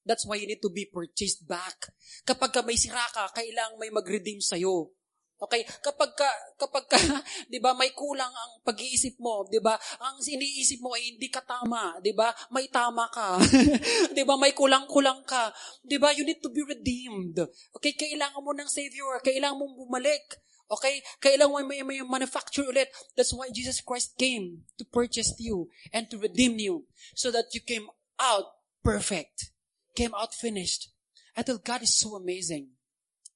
[0.05, 1.91] That's why you need to be purchased back.
[2.23, 4.93] Kapag ka may sira ka, kailangang may mag-redeem sa'yo.
[5.39, 5.63] Okay?
[5.79, 6.29] Kapag ka,
[6.59, 6.99] kapag ka,
[7.49, 9.79] 'di ba, may kulang ang pag-iisip mo, 'di ba?
[10.03, 12.27] Ang iniisip mo ay hindi ka tama, 'di ba?
[12.51, 13.39] May tama ka.
[14.13, 14.35] 'Di ba?
[14.35, 15.55] May kulang-kulang ka.
[15.87, 16.11] 'Di ba?
[16.11, 17.39] You need to be redeemed.
[17.79, 17.95] Okay?
[17.95, 20.43] Kailangan mo ng savior, kailangan mong bumalik.
[20.69, 21.01] Okay?
[21.23, 22.91] Kailangan may, may manufacture ulit.
[23.15, 26.85] That's why Jesus Christ came to purchase you and to redeem you
[27.15, 27.87] so that you came
[28.19, 29.55] out perfect.
[29.95, 30.91] Came out finished.
[31.33, 32.75] I tell God is so amazing.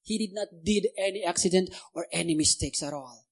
[0.04, 3.24] He did not did any accident or any mistakes at all.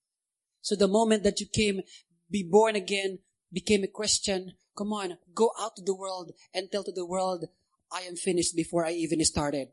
[0.62, 1.83] So the moment that you came,
[2.31, 3.18] be born again,
[3.53, 7.45] became a Christian, come on, go out to the world and tell to the world,
[7.93, 9.68] I am finished before I even started.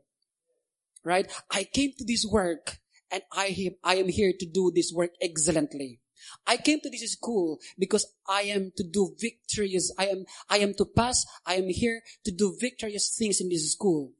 [1.02, 1.26] Right?
[1.50, 2.78] I came to this work
[3.10, 6.00] and I, I am here to do this work excellently.
[6.46, 9.90] I came to this school because I am to do victorious.
[9.98, 11.24] I am, I am to pass.
[11.46, 14.12] I am here to do victorious things in this school.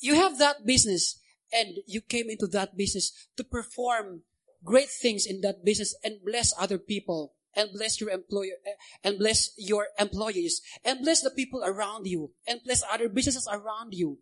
[0.00, 1.18] You have that business
[1.52, 4.22] and you came into that business to perform
[4.64, 9.18] great things in that business and bless other people and bless your employer eh, and
[9.18, 14.18] bless your employees and bless the people around you and bless other businesses around you.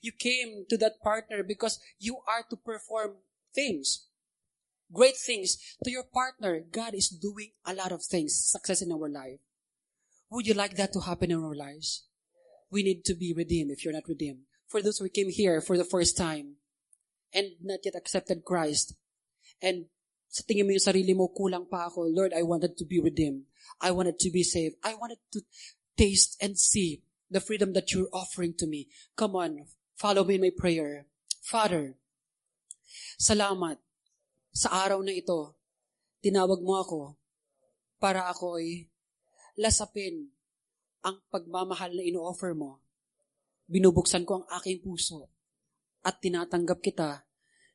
[0.00, 3.16] You came to that partner because you are to perform
[3.54, 4.06] things,
[4.92, 6.60] great things to your partner.
[6.60, 9.40] God is doing a lot of things, success in our life.
[10.30, 12.04] Would you like that to happen in our lives?
[12.70, 14.40] We need to be redeemed if you're not redeemed.
[14.66, 16.56] For those who came here for the first time
[17.34, 18.94] and not yet accepted Christ
[19.62, 19.88] and
[20.36, 22.12] sa tingin mo yung sarili mo, kulang pa ako.
[22.12, 23.48] Lord, I wanted to be redeemed.
[23.80, 24.76] I wanted to be saved.
[24.84, 25.40] I wanted to
[25.96, 27.00] taste and see
[27.32, 28.92] the freedom that you're offering to me.
[29.16, 29.64] Come on,
[29.96, 31.08] follow me in my prayer.
[31.40, 31.96] Father,
[33.16, 33.80] salamat
[34.52, 35.56] sa araw na ito.
[36.20, 37.00] Tinawag mo ako
[37.96, 38.92] para ako ay
[39.56, 40.28] lasapin
[41.00, 42.82] ang pagmamahal na ino-offer mo.
[43.72, 45.32] Binubuksan ko ang aking puso
[46.06, 47.26] at tinatanggap kita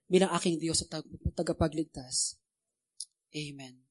[0.07, 1.03] bilang aking Diyos at
[1.35, 2.39] tagapagligtas.
[3.35, 3.83] Amen.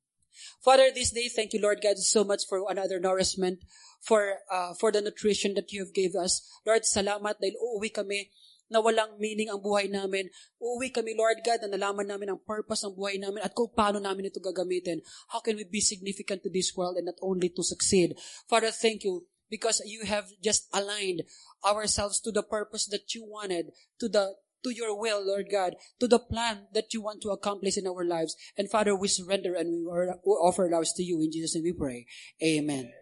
[0.65, 3.61] Father, this day, thank you, Lord God, so much for another nourishment,
[4.01, 6.41] for uh, for the nutrition that you have gave us.
[6.65, 8.33] Lord, salamat dahil uuwi kami
[8.71, 10.31] na walang meaning ang buhay namin.
[10.63, 13.99] Uuwi kami, Lord God, na nalaman namin ang purpose ng buhay namin at kung paano
[13.99, 15.03] namin ito gagamitin.
[15.35, 18.15] How can we be significant to this world and not only to succeed?
[18.47, 21.23] Father, thank you because you have just aligned
[21.65, 26.07] ourselves to the purpose that you wanted, to the to your will, Lord God, to
[26.07, 28.37] the plan that you want to accomplish in our lives.
[28.59, 31.23] And Father, we surrender and we offer ourselves to you.
[31.23, 32.07] In Jesus' name we pray.
[32.43, 32.93] Amen.